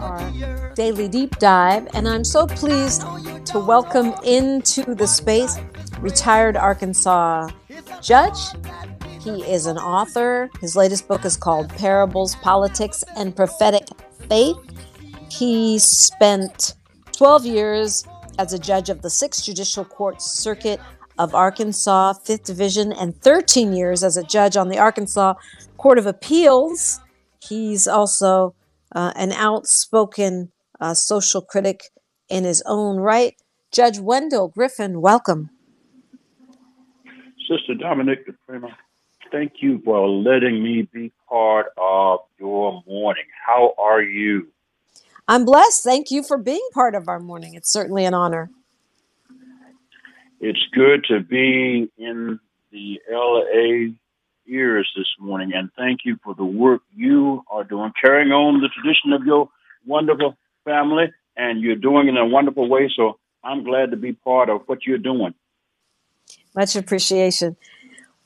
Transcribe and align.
our 0.00 0.72
daily 0.74 1.08
deep 1.08 1.38
dive, 1.38 1.88
and 1.94 2.08
I'm 2.08 2.24
so 2.24 2.46
pleased 2.46 3.02
to 3.46 3.58
welcome 3.58 4.14
into 4.24 4.94
the 4.94 5.06
space 5.06 5.58
retired 6.00 6.56
Arkansas 6.56 7.48
judge. 8.00 8.38
He 9.22 9.42
is 9.42 9.66
an 9.66 9.78
author. 9.78 10.48
His 10.60 10.76
latest 10.76 11.08
book 11.08 11.24
is 11.24 11.36
called 11.36 11.68
Parables, 11.70 12.36
Politics, 12.36 13.02
and 13.16 13.34
Prophetic 13.34 13.88
Faith. 14.28 14.56
He 15.30 15.78
spent 15.78 16.74
12 17.12 17.46
years 17.46 18.04
as 18.38 18.52
a 18.52 18.58
judge 18.58 18.88
of 18.90 19.02
the 19.02 19.08
6th 19.08 19.44
Judicial 19.44 19.84
Court 19.84 20.22
Circuit 20.22 20.80
of 21.18 21.34
Arkansas, 21.34 22.14
5th 22.24 22.44
Division, 22.44 22.92
and 22.92 23.20
13 23.20 23.72
years 23.72 24.04
as 24.04 24.16
a 24.16 24.22
judge 24.22 24.56
on 24.56 24.68
the 24.68 24.78
Arkansas 24.78 25.34
Court 25.76 25.98
of 25.98 26.06
Appeals. 26.06 27.00
He's 27.40 27.88
also 27.88 28.54
uh, 28.94 29.12
an 29.16 29.32
outspoken 29.32 30.52
uh, 30.80 30.94
social 30.94 31.42
critic 31.42 31.84
in 32.28 32.44
his 32.44 32.62
own 32.66 32.98
right. 32.98 33.34
Judge 33.70 33.98
Wendell 33.98 34.50
Griffen, 34.50 35.00
welcome. 35.00 35.50
Sister 37.48 37.74
Dominique 37.74 38.26
DiPrima, 38.26 38.70
thank 39.32 39.54
you 39.60 39.80
for 39.84 40.08
letting 40.08 40.62
me 40.62 40.88
be 40.92 41.12
part 41.28 41.66
of 41.76 42.20
your 42.38 42.82
morning. 42.86 43.24
How 43.46 43.74
are 43.78 44.02
you? 44.02 44.48
I'm 45.26 45.44
blessed. 45.44 45.84
Thank 45.84 46.10
you 46.10 46.22
for 46.22 46.38
being 46.38 46.66
part 46.72 46.94
of 46.94 47.08
our 47.08 47.20
morning. 47.20 47.54
It's 47.54 47.70
certainly 47.70 48.04
an 48.04 48.14
honor. 48.14 48.50
It's 50.40 50.64
good 50.72 51.04
to 51.08 51.20
be 51.20 51.90
in 51.98 52.38
the 52.70 53.00
LA 53.10 53.94
ears 54.48 54.90
this 54.96 55.08
morning, 55.18 55.52
and 55.54 55.70
thank 55.76 56.00
you 56.04 56.18
for 56.24 56.34
the 56.34 56.44
work 56.44 56.82
you 56.94 57.44
are 57.50 57.64
doing, 57.64 57.92
carrying 58.00 58.32
on 58.32 58.60
the 58.60 58.68
tradition 58.68 59.12
of 59.12 59.24
your 59.24 59.48
wonderful 59.86 60.36
family, 60.64 61.06
and 61.36 61.60
you're 61.60 61.76
doing 61.76 62.08
it 62.08 62.10
in 62.10 62.16
a 62.16 62.26
wonderful 62.26 62.68
way. 62.68 62.90
So 62.94 63.18
I'm 63.44 63.64
glad 63.64 63.90
to 63.90 63.96
be 63.96 64.12
part 64.12 64.48
of 64.48 64.62
what 64.66 64.86
you're 64.86 64.98
doing. 64.98 65.34
Much 66.54 66.76
appreciation. 66.76 67.56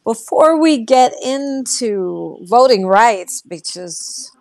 Before 0.04 0.58
we 0.58 0.78
get 0.78 1.12
into 1.22 2.38
voting 2.42 2.86
rights, 2.86 3.42
which 3.46 3.76
is 3.76 4.32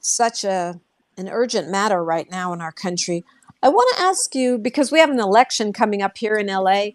such 0.00 0.44
a 0.44 0.80
an 1.16 1.28
urgent 1.28 1.68
matter 1.68 2.02
right 2.04 2.30
now 2.30 2.52
in 2.52 2.60
our 2.60 2.70
country, 2.70 3.24
I 3.62 3.68
want 3.70 3.96
to 3.96 4.02
ask 4.02 4.34
you 4.36 4.56
because 4.56 4.92
we 4.92 5.00
have 5.00 5.10
an 5.10 5.18
election 5.18 5.72
coming 5.72 6.00
up 6.00 6.16
here 6.16 6.36
in 6.36 6.46
LA. 6.46 6.90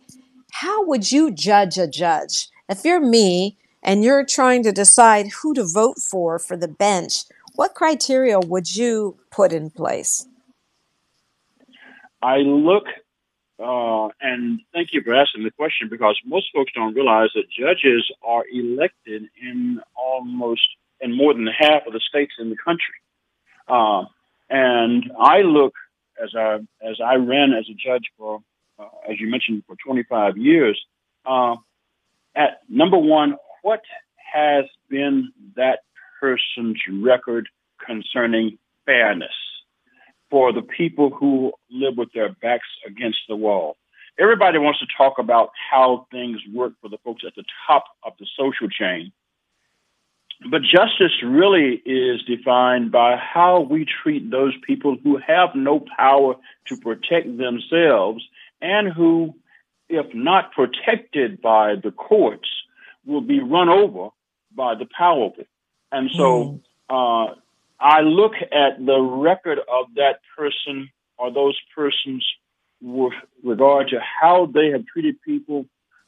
How 0.51 0.85
would 0.85 1.11
you 1.11 1.29
judge 1.29 1.77
a 1.77 1.87
judge? 1.87 2.47
If 2.69 2.85
you're 2.85 3.01
me 3.01 3.57
and 3.83 4.03
you're 4.03 4.25
trying 4.25 4.63
to 4.63 4.71
decide 4.71 5.27
who 5.41 5.53
to 5.53 5.63
vote 5.63 5.99
for 5.99 6.39
for 6.39 6.55
the 6.57 6.67
bench, 6.67 7.25
what 7.55 7.75
criteria 7.75 8.39
would 8.39 8.75
you 8.75 9.17
put 9.29 9.51
in 9.51 9.69
place? 9.69 10.25
I 12.21 12.37
look, 12.37 12.85
uh, 13.59 14.07
and 14.21 14.61
thank 14.73 14.93
you 14.93 15.01
for 15.03 15.13
asking 15.13 15.43
the 15.43 15.51
question 15.51 15.89
because 15.89 16.19
most 16.25 16.47
folks 16.53 16.71
don't 16.73 16.95
realize 16.95 17.29
that 17.35 17.43
judges 17.51 18.09
are 18.23 18.45
elected 18.51 19.29
in 19.41 19.81
almost 19.95 20.65
in 21.01 21.15
more 21.15 21.33
than 21.33 21.47
half 21.47 21.85
of 21.85 21.93
the 21.93 21.99
states 21.99 22.33
in 22.39 22.49
the 22.49 22.55
country. 22.55 22.95
Uh, 23.67 24.05
and 24.49 25.11
I 25.19 25.41
look 25.41 25.73
as 26.21 26.33
I 26.35 26.59
as 26.81 26.99
I 27.03 27.15
ran 27.15 27.53
as 27.53 27.65
a 27.69 27.73
judge 27.73 28.05
for, 28.17 28.39
uh, 28.79 28.85
as 29.09 29.19
you 29.19 29.29
mentioned, 29.29 29.63
for 29.67 29.75
25 29.85 30.37
years. 30.37 30.81
Uh, 31.25 31.55
at 32.35 32.61
number 32.69 32.97
one, 32.97 33.35
what 33.63 33.81
has 34.33 34.65
been 34.89 35.31
that 35.55 35.79
person's 36.19 36.79
record 37.01 37.49
concerning 37.83 38.59
fairness 38.85 39.33
for 40.29 40.53
the 40.53 40.61
people 40.61 41.09
who 41.09 41.53
live 41.71 41.97
with 41.97 42.11
their 42.13 42.29
backs 42.29 42.67
against 42.85 43.19
the 43.27 43.35
wall? 43.35 43.77
Everybody 44.19 44.59
wants 44.59 44.79
to 44.79 44.85
talk 44.95 45.17
about 45.17 45.49
how 45.71 46.07
things 46.11 46.39
work 46.53 46.73
for 46.81 46.89
the 46.89 46.99
folks 47.03 47.23
at 47.25 47.33
the 47.35 47.45
top 47.65 47.85
of 48.03 48.13
the 48.19 48.27
social 48.37 48.69
chain. 48.69 49.11
But 50.51 50.61
justice 50.61 51.23
really 51.23 51.81
is 51.85 52.21
defined 52.23 52.91
by 52.91 53.15
how 53.15 53.61
we 53.61 53.85
treat 53.85 54.29
those 54.29 54.53
people 54.67 54.97
who 55.01 55.17
have 55.25 55.55
no 55.55 55.83
power 55.97 56.35
to 56.67 56.77
protect 56.77 57.37
themselves 57.37 58.27
and 58.61 58.91
who, 58.91 59.35
if 59.87 60.13
not 60.13 60.51
protected 60.51 61.41
by 61.41 61.75
the 61.81 61.91
courts, 61.91 62.49
will 63.05 63.21
be 63.21 63.39
run 63.39 63.69
over 63.69 64.09
by 64.55 64.75
the 64.75 64.85
powerful. 64.85 65.45
And 65.91 66.09
so 66.11 66.61
mm. 66.89 67.29
uh, 67.29 67.35
I 67.79 68.01
look 68.01 68.33
at 68.51 68.83
the 68.83 68.99
record 68.99 69.59
of 69.59 69.87
that 69.95 70.19
person 70.37 70.89
or 71.17 71.31
those 71.31 71.59
persons 71.75 72.25
with 72.81 73.13
regard 73.43 73.89
to 73.89 73.99
how 73.99 74.47
they 74.47 74.69
have 74.71 74.85
treated 74.85 75.21
people 75.21 75.65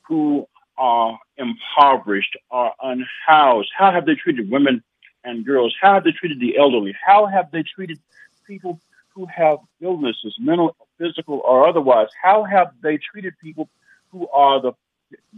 who 0.08 0.48
are 0.78 1.20
impoverished, 1.38 2.36
are 2.52 2.74
unhoused? 2.82 3.70
How 3.78 3.92
have 3.92 4.06
they 4.06 4.16
treated 4.16 4.50
women 4.50 4.84
and 5.24 5.46
girls? 5.46 5.76
How 5.82 5.96
have 5.96 6.04
they 6.04 6.12
treated 6.12 6.40
the 6.40 6.58
elderly? 6.58 6.94
How 7.06 7.28
have 7.28 7.52
they 7.52 7.64
treated 7.64 8.00
people 8.46 8.80
who 9.14 9.26
have 9.28 9.60
illnesses, 9.82 10.36
mental, 10.40 10.76
physical, 10.98 11.42
or 11.46 11.68
otherwise? 11.68 12.08
How 12.22 12.44
have 12.44 12.74
they 12.82 12.98
treated 12.98 13.34
people 13.42 13.70
who 14.12 14.28
are 14.30 14.62
the 14.62 14.74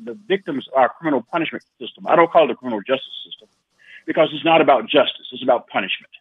the 0.04 0.18
victims 0.28 0.68
of 0.68 0.78
our 0.78 0.90
criminal 0.90 1.24
punishment 1.32 1.64
system? 1.80 2.06
I 2.08 2.16
don't 2.16 2.32
call 2.32 2.46
it 2.46 2.48
the 2.48 2.56
criminal 2.56 2.82
justice 2.82 3.18
system 3.26 3.48
because 4.06 4.30
it's 4.34 4.46
not 4.46 4.62
about 4.62 4.88
justice; 4.88 5.28
it's 5.32 5.44
about 5.44 5.68
punishment. 5.68 6.12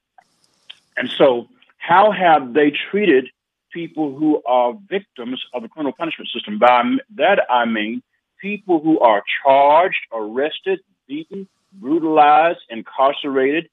And 0.96 1.10
so, 1.10 1.48
how 1.78 2.10
have 2.10 2.54
they 2.54 2.72
treated 2.90 3.28
people 3.72 4.16
who 4.16 4.42
are 4.44 4.74
victims 4.88 5.44
of 5.52 5.62
the 5.62 5.68
criminal 5.68 5.92
punishment 5.92 6.30
system? 6.32 6.58
By 6.58 6.96
that 7.16 7.40
I 7.50 7.64
mean 7.66 8.02
people 8.40 8.80
who 8.80 8.98
are 9.00 9.22
charged, 9.42 10.00
arrested, 10.12 10.80
beaten, 11.06 11.48
brutalized, 11.72 12.60
incarcerated, 12.70 13.68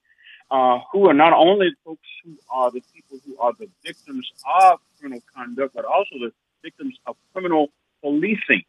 uh, 0.50 0.78
who 0.92 1.08
are 1.08 1.14
not 1.14 1.32
only 1.32 1.74
folks 1.84 2.06
who 2.24 2.36
are 2.50 2.70
the 2.70 2.82
people 2.94 3.18
who 3.26 3.36
are 3.38 3.52
the 3.58 3.68
victims 3.84 4.30
of 4.60 4.78
criminal 4.98 5.22
conduct, 5.34 5.74
but 5.74 5.84
also 5.84 6.14
the 6.20 6.32
victims 6.62 6.96
of 7.06 7.16
criminal 7.32 7.68
policing. 8.02 8.62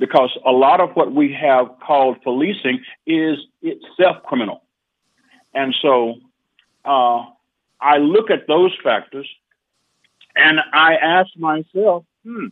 Because 0.00 0.36
a 0.44 0.50
lot 0.50 0.80
of 0.80 0.90
what 0.96 1.12
we 1.12 1.32
have 1.34 1.68
called 1.86 2.20
policing 2.22 2.80
is 3.06 3.36
itself 3.62 4.24
criminal. 4.24 4.64
And 5.54 5.76
so 5.80 6.16
uh, 6.84 7.26
I 7.80 7.98
look 7.98 8.30
at 8.30 8.48
those 8.48 8.76
factors 8.82 9.28
and 10.34 10.58
I 10.72 10.94
ask 10.96 11.30
myself, 11.36 12.04
hmm, 12.24 12.46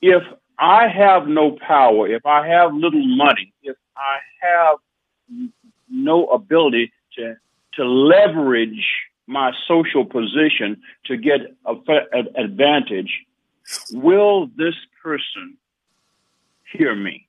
if 0.00 0.22
I 0.58 0.88
have 0.88 1.26
no 1.28 1.52
power, 1.52 2.08
if 2.08 2.24
I 2.26 2.46
have 2.48 2.74
little 2.74 3.06
money, 3.06 3.52
if 3.62 3.76
I 3.96 4.18
have 4.40 4.78
no 5.90 6.26
ability 6.26 6.92
to 7.16 7.36
to 7.74 7.84
leverage 7.84 8.86
my 9.26 9.52
social 9.66 10.04
position 10.04 10.80
to 11.06 11.16
get 11.16 11.40
an 11.66 12.28
advantage, 12.36 13.24
will 13.92 14.48
this 14.56 14.76
person 15.02 15.56
hear 16.76 16.94
me? 16.94 17.26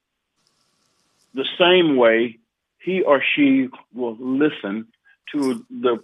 The 1.33 1.45
same 1.59 1.97
way 1.97 2.39
he 2.79 3.01
or 3.01 3.21
she 3.35 3.67
will 3.93 4.17
listen 4.19 4.87
to 5.31 5.65
the 5.69 6.03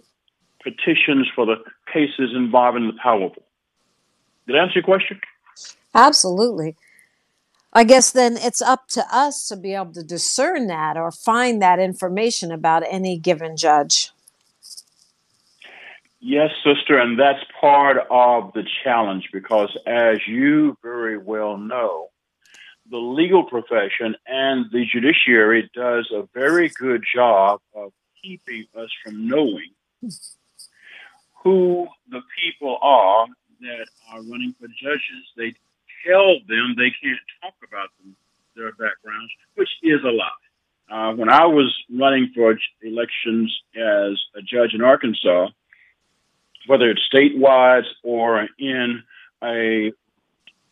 petitions 0.62 1.28
for 1.34 1.46
the 1.46 1.56
cases 1.92 2.30
involving 2.34 2.86
the 2.86 2.98
powerful. 3.02 3.42
Did 4.46 4.56
I 4.56 4.62
answer 4.62 4.74
your 4.76 4.84
question? 4.84 5.20
Absolutely. 5.94 6.76
I 7.72 7.84
guess 7.84 8.10
then 8.10 8.36
it's 8.36 8.60
up 8.60 8.88
to 8.88 9.04
us 9.10 9.48
to 9.48 9.56
be 9.56 9.74
able 9.74 9.92
to 9.94 10.02
discern 10.02 10.66
that 10.66 10.96
or 10.96 11.10
find 11.10 11.62
that 11.62 11.78
information 11.78 12.52
about 12.52 12.82
any 12.88 13.18
given 13.18 13.56
judge. 13.56 14.10
Yes, 16.20 16.50
sister, 16.62 16.98
and 16.98 17.18
that's 17.18 17.42
part 17.60 17.96
of 18.10 18.52
the 18.52 18.64
challenge 18.84 19.30
because, 19.32 19.76
as 19.86 20.18
you 20.28 20.76
very 20.82 21.18
well 21.18 21.56
know, 21.56 22.11
the 22.92 22.98
legal 22.98 23.42
profession 23.42 24.14
and 24.26 24.66
the 24.70 24.84
judiciary 24.84 25.68
does 25.74 26.12
a 26.14 26.28
very 26.34 26.68
good 26.68 27.02
job 27.12 27.60
of 27.74 27.90
keeping 28.22 28.66
us 28.78 28.90
from 29.02 29.26
knowing 29.26 29.70
who 31.42 31.88
the 32.10 32.20
people 32.38 32.78
are 32.82 33.26
that 33.62 33.86
are 34.12 34.20
running 34.22 34.54
for 34.60 34.68
judges. 34.68 35.24
They 35.38 35.54
tell 36.06 36.34
them 36.46 36.74
they 36.76 36.92
can't 37.02 37.18
talk 37.40 37.54
about 37.66 37.88
them, 37.98 38.14
their 38.54 38.72
backgrounds, 38.72 39.32
which 39.54 39.70
is 39.82 40.00
a 40.04 40.10
lie. 40.10 40.30
Uh, 40.90 41.14
when 41.14 41.30
I 41.30 41.46
was 41.46 41.74
running 41.90 42.30
for 42.34 42.58
elections 42.82 43.58
as 43.74 44.20
a 44.36 44.42
judge 44.42 44.74
in 44.74 44.82
Arkansas, 44.82 45.48
whether 46.66 46.90
it's 46.90 47.00
statewide 47.10 47.84
or 48.02 48.46
in 48.58 49.02
a 49.42 49.92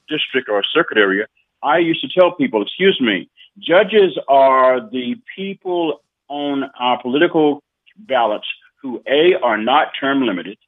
district 0.06 0.50
or 0.50 0.60
a 0.60 0.64
circuit 0.74 0.98
area, 0.98 1.26
I 1.62 1.78
used 1.78 2.00
to 2.02 2.08
tell 2.08 2.32
people, 2.32 2.62
excuse 2.62 3.00
me, 3.00 3.28
judges 3.58 4.18
are 4.28 4.80
the 4.80 5.16
people 5.36 6.00
on 6.28 6.64
our 6.78 7.00
political 7.02 7.62
ballots 7.96 8.46
who 8.82 9.02
A, 9.06 9.34
are 9.42 9.58
not 9.58 9.88
term 9.98 10.22
limited, 10.22 10.58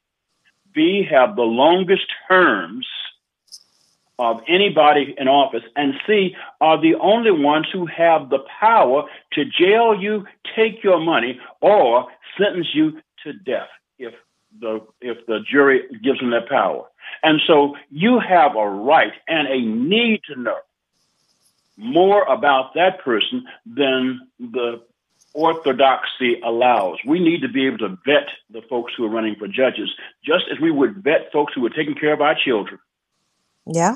B, 0.73 1.07
have 1.09 1.35
the 1.35 1.41
longest 1.41 2.05
terms 2.27 2.87
of 4.19 4.41
anybody 4.47 5.15
in 5.17 5.27
office, 5.27 5.63
and 5.75 5.95
C, 6.05 6.35
are 6.61 6.79
the 6.79 6.95
only 6.95 7.31
ones 7.31 7.67
who 7.73 7.87
have 7.87 8.29
the 8.29 8.39
power 8.59 9.03
to 9.33 9.45
jail 9.45 9.99
you, 9.99 10.25
take 10.55 10.83
your 10.83 10.99
money, 10.99 11.39
or 11.61 12.07
sentence 12.37 12.67
you 12.73 13.01
to 13.23 13.33
death 13.33 13.69
if 13.97 14.13
the 14.59 14.81
if 15.01 15.25
the 15.25 15.39
jury 15.49 15.81
gives 16.03 16.19
them 16.19 16.29
that 16.29 16.47
power. 16.47 16.85
And 17.23 17.41
so 17.47 17.75
you 17.89 18.19
have 18.19 18.55
a 18.55 18.69
right 18.69 19.13
and 19.27 19.47
a 19.47 19.59
need 19.59 20.21
to 20.31 20.39
know 20.39 20.57
more 21.77 22.23
about 22.23 22.73
that 22.75 23.03
person 23.03 23.45
than 23.65 24.19
the 24.39 24.81
orthodoxy 25.33 26.39
allows. 26.41 26.97
We 27.05 27.19
need 27.19 27.41
to 27.41 27.49
be 27.49 27.65
able 27.67 27.79
to 27.79 27.97
vet 28.05 28.29
the 28.49 28.61
folks 28.69 28.93
who 28.95 29.05
are 29.05 29.09
running 29.09 29.35
for 29.35 29.47
judges, 29.47 29.91
just 30.23 30.45
as 30.51 30.59
we 30.59 30.71
would 30.71 31.03
vet 31.03 31.31
folks 31.31 31.53
who 31.53 31.65
are 31.65 31.71
taking 31.71 31.95
care 31.95 32.13
of 32.13 32.21
our 32.21 32.35
children. 32.35 32.79
Yeah, 33.65 33.95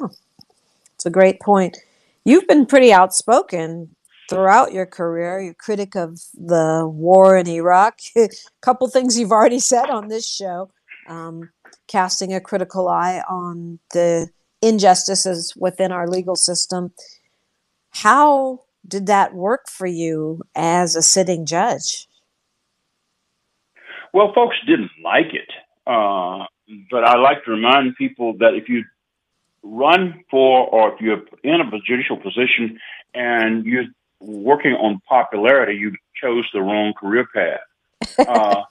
it's 0.96 1.06
a 1.06 1.12
great 1.12 1.40
point. 1.40 1.78
You've 2.26 2.48
been 2.48 2.66
pretty 2.66 2.92
outspoken 2.92 3.96
throughout 4.30 4.74
your 4.74 4.86
career. 4.86 5.40
You're 5.40 5.54
critic 5.54 5.96
of 5.96 6.20
the 6.34 6.88
war 6.88 7.38
in 7.38 7.48
Iraq. 7.48 8.00
a 8.18 8.30
couple 8.62 8.88
things 8.88 9.18
you've 9.18 9.32
already 9.32 9.60
said 9.60 9.90
on 9.90 10.08
this 10.08 10.28
show, 10.28 10.72
um, 11.08 11.50
casting 11.88 12.34
a 12.34 12.42
critical 12.42 12.88
eye 12.88 13.22
on 13.30 13.80
the 13.94 14.30
injustices 14.62 15.54
within 15.56 15.92
our 15.92 16.08
legal 16.08 16.36
system. 16.36 16.92
How 18.04 18.62
did 18.88 19.08
that 19.08 19.34
work 19.34 19.68
for 19.70 19.88
you 19.88 20.42
as 20.56 20.96
a 20.96 21.02
sitting 21.02 21.46
judge? 21.46 22.08
Well, 24.14 24.34
folks 24.34 24.56
didn't 24.66 24.92
like 25.04 25.34
it. 25.34 25.50
Uh, 25.86 26.46
but 26.92 27.04
I 27.04 27.18
like 27.18 27.44
to 27.46 27.52
remind 27.52 27.96
people 27.96 28.38
that 28.38 28.54
if 28.54 28.70
you 28.70 28.84
run 29.64 30.24
for 30.30 30.68
or 30.68 30.94
if 30.94 31.02
you're 31.02 31.24
in 31.44 31.62
a 31.62 31.80
judicial 31.86 32.18
position 32.18 32.80
and 33.14 33.66
you're 33.66 33.86
working 34.20 34.74
on 34.74 35.02
popularity, 35.08 35.78
you 35.78 35.96
chose 36.22 36.46
the 36.54 36.62
wrong 36.62 36.94
career 36.94 37.28
path. 37.34 37.60
Uh, 38.28 38.64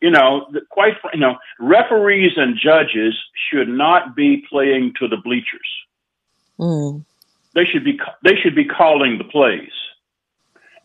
you 0.00 0.10
know, 0.10 0.46
quite 0.68 0.94
you 1.12 1.20
know, 1.20 1.36
referees 1.60 2.32
and 2.36 2.58
judges 2.58 3.14
should 3.48 3.68
not 3.68 4.16
be 4.16 4.44
playing 4.50 4.92
to 4.98 5.06
the 5.08 5.16
bleachers. 5.16 5.68
Mm. 6.58 7.04
They 7.54 7.64
should 7.64 7.84
be 7.84 7.98
they 8.22 8.36
should 8.42 8.54
be 8.54 8.64
calling 8.64 9.18
the 9.18 9.24
plays. 9.24 9.72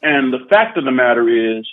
And 0.01 0.31
the 0.31 0.45
fact 0.49 0.77
of 0.77 0.85
the 0.85 0.91
matter 0.91 1.27
is, 1.57 1.67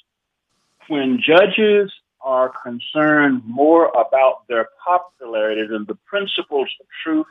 when 0.88 1.20
judges 1.20 1.92
are 2.20 2.52
concerned 2.62 3.42
more 3.44 3.88
about 3.90 4.48
their 4.48 4.68
popularity 4.84 5.66
than 5.66 5.84
the 5.86 5.94
principles 6.06 6.68
of 6.80 6.86
truth 7.04 7.26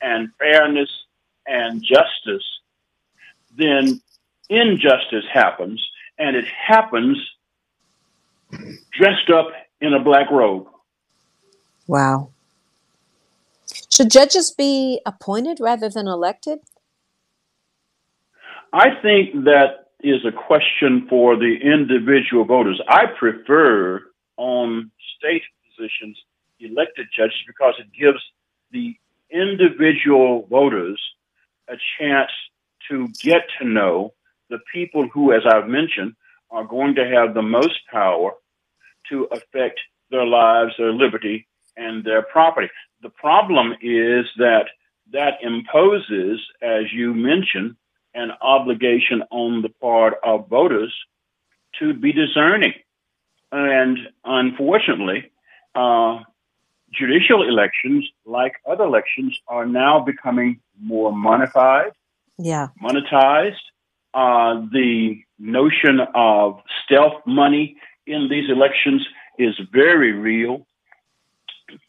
and 0.00 0.30
fairness 0.38 0.90
and 1.46 1.82
justice, 1.82 2.44
then 3.56 4.00
injustice 4.48 5.24
happens, 5.32 5.84
and 6.18 6.34
it 6.34 6.46
happens 6.46 7.18
dressed 8.92 9.30
up 9.30 9.48
in 9.80 9.92
a 9.92 10.00
black 10.00 10.30
robe. 10.30 10.66
Wow. 11.86 12.30
Should 13.90 14.10
judges 14.10 14.50
be 14.50 15.00
appointed 15.06 15.58
rather 15.60 15.88
than 15.88 16.08
elected? 16.08 16.60
I 18.76 18.90
think 19.00 19.44
that 19.44 19.86
is 20.00 20.22
a 20.26 20.32
question 20.32 21.06
for 21.08 21.34
the 21.34 21.56
individual 21.62 22.44
voters. 22.44 22.78
I 22.86 23.06
prefer 23.06 24.02
on 24.36 24.90
state 25.16 25.44
positions 25.64 26.18
elected 26.60 27.06
judges 27.16 27.38
because 27.46 27.72
it 27.78 27.86
gives 27.98 28.22
the 28.72 28.94
individual 29.30 30.46
voters 30.50 31.00
a 31.68 31.76
chance 31.98 32.30
to 32.90 33.08
get 33.22 33.46
to 33.58 33.66
know 33.66 34.12
the 34.50 34.58
people 34.70 35.08
who, 35.08 35.32
as 35.32 35.40
I've 35.50 35.68
mentioned, 35.68 36.14
are 36.50 36.66
going 36.66 36.96
to 36.96 37.06
have 37.06 37.32
the 37.32 37.40
most 37.40 37.78
power 37.90 38.32
to 39.08 39.24
affect 39.32 39.80
their 40.10 40.26
lives, 40.26 40.74
their 40.76 40.92
liberty, 40.92 41.48
and 41.78 42.04
their 42.04 42.20
property. 42.20 42.68
The 43.00 43.08
problem 43.08 43.72
is 43.80 44.26
that 44.36 44.66
that 45.12 45.38
imposes, 45.42 46.40
as 46.60 46.92
you 46.92 47.14
mentioned, 47.14 47.76
an 48.16 48.32
obligation 48.40 49.22
on 49.30 49.62
the 49.62 49.68
part 49.68 50.14
of 50.24 50.48
voters 50.48 50.92
to 51.78 51.94
be 51.94 52.12
discerning. 52.12 52.72
And 53.52 53.98
unfortunately, 54.24 55.30
uh, 55.74 56.20
judicial 56.92 57.46
elections, 57.46 58.08
like 58.24 58.54
other 58.68 58.84
elections, 58.84 59.38
are 59.46 59.66
now 59.66 60.00
becoming 60.00 60.60
more 60.80 61.12
monetized. 61.12 61.92
Yeah. 62.38 62.68
Monetized. 62.82 63.54
Uh, 64.14 64.66
the 64.72 65.20
notion 65.38 66.00
of 66.14 66.60
stealth 66.82 67.20
money 67.26 67.76
in 68.06 68.28
these 68.30 68.48
elections 68.48 69.06
is 69.38 69.54
very 69.70 70.12
real. 70.12 70.66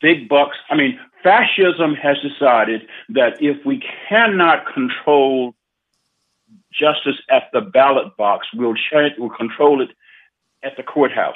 Big 0.02 0.28
bucks. 0.28 0.58
I 0.70 0.76
mean, 0.76 1.00
fascism 1.24 1.96
has 1.96 2.18
decided 2.20 2.82
that 3.10 3.42
if 3.42 3.66
we 3.66 3.82
cannot 4.10 4.66
control 4.74 5.56
justice 6.72 7.20
at 7.30 7.44
the 7.54 7.62
ballot 7.62 8.16
box. 8.18 8.48
We'll, 8.54 8.76
ch- 8.76 9.18
we'll 9.18 9.30
control 9.30 9.82
it 9.82 9.90
at 10.64 10.78
the 10.78 10.84
courthouse. 10.84 11.36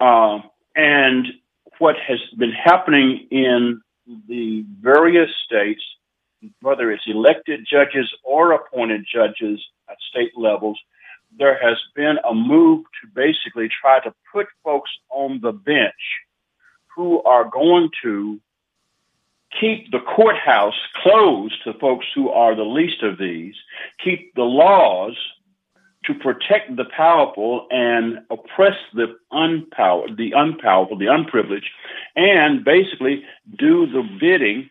Uh, 0.00 0.40
and 0.74 1.26
what 1.78 1.96
has 2.06 2.18
been 2.36 2.52
happening 2.52 3.26
in 3.30 3.80
the 4.28 4.64
various 4.80 5.30
states, 5.44 5.82
whether 6.60 6.90
it's 6.90 7.04
elected 7.06 7.66
judges 7.70 8.12
or 8.22 8.52
appointed 8.52 9.06
judges 9.12 9.60
at 9.88 9.96
state 10.10 10.32
levels, 10.36 10.78
there 11.36 11.58
has 11.60 11.76
been 11.94 12.16
a 12.28 12.34
move 12.34 12.84
to 13.02 13.08
basically 13.14 13.68
try 13.68 14.00
to 14.00 14.14
put 14.32 14.46
folks 14.64 14.90
on 15.10 15.40
the 15.42 15.52
bench 15.52 15.92
who 16.94 17.22
are 17.22 17.48
going 17.48 17.90
to 18.02 18.40
keep 19.60 19.90
the 19.90 20.00
courthouse 20.00 20.78
closed 21.02 21.62
to 21.64 21.72
folks 21.74 22.06
who 22.14 22.28
are 22.30 22.54
the 22.54 22.62
least 22.62 23.02
of 23.02 23.18
these, 23.18 23.54
keep 24.02 24.34
the 24.34 24.42
laws 24.42 25.16
to 26.04 26.14
protect 26.14 26.76
the 26.76 26.84
powerful 26.96 27.66
and 27.70 28.20
oppress 28.30 28.76
the 28.94 29.16
unpowered, 29.32 30.16
the 30.16 30.32
unpowerful, 30.32 30.98
the 30.98 31.06
unprivileged, 31.06 31.68
and 32.16 32.64
basically 32.64 33.24
do 33.58 33.86
the 33.86 34.02
bidding 34.20 34.70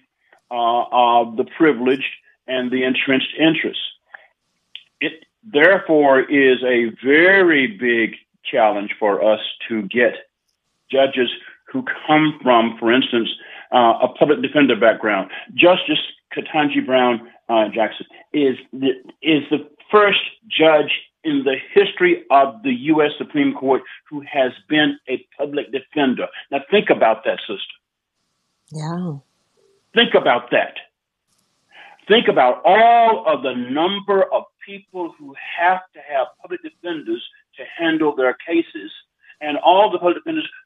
uh, 0.50 0.84
of 0.92 1.38
the 1.38 1.46
privileged 1.58 2.10
and 2.48 2.72
the 2.72 2.84
entrenched 2.84 3.36
interests. 3.38 3.84
It 5.00 5.26
therefore 5.44 6.22
is 6.22 6.64
a 6.64 6.92
very 7.04 7.68
big 7.68 8.16
challenge 8.44 8.96
for 8.98 9.24
us 9.24 9.42
to 9.68 9.84
get 9.84 10.16
judges 10.90 11.30
who 11.72 11.84
come 12.08 12.40
from, 12.42 12.78
for 12.80 12.92
instance, 12.92 13.30
uh, 13.74 14.00
a 14.02 14.08
public 14.18 14.42
defender 14.42 14.76
background. 14.76 15.30
Justice 15.54 16.00
Ketanji 16.36 16.86
Brown 16.86 17.28
uh, 17.50 17.66
Jackson 17.74 18.06
is 18.34 18.58
the, 18.74 18.92
is 19.22 19.44
the 19.50 19.68
first 19.92 20.20
judge 20.48 20.92
in 21.24 21.44
the 21.44 21.56
history 21.74 22.24
of 22.32 22.62
the 22.64 22.72
U.S. 22.72 23.12
Supreme 23.18 23.54
Court 23.54 23.82
who 24.10 24.22
has 24.22 24.52
been 24.70 24.98
a 25.10 25.26
public 25.38 25.72
defender. 25.72 26.28
Now, 26.52 26.60
think 26.72 26.90
about 26.90 27.24
that, 27.26 27.40
sister. 27.48 27.78
Yeah. 28.72 29.18
Think 29.94 30.14
about 30.14 30.52
that. 30.52 30.76
Think 32.08 32.28
about 32.30 32.62
all 32.64 33.26
of 33.28 33.44
the 33.44 33.54
number 33.54 34.24
of 34.34 34.44
people 34.66 35.14
who 35.18 35.34
have 35.60 35.82
to 35.94 36.00
have 36.00 36.28
public 36.42 36.62
defenders 36.64 37.24
to 37.58 37.64
handle 37.78 38.16
their 38.16 38.36
cases 38.46 38.92
and 39.42 39.58
all 39.58 39.92
the 39.92 40.00
public 40.00 40.18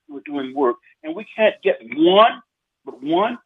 who 0.07 0.17
are 0.17 0.21
doing 0.25 0.53
work. 0.55 0.77
And 1.03 1.15
we 1.15 1.25
can't 1.35 1.55
get 1.61 1.79
one 1.95 2.41
but 2.85 3.01
one 3.01 3.37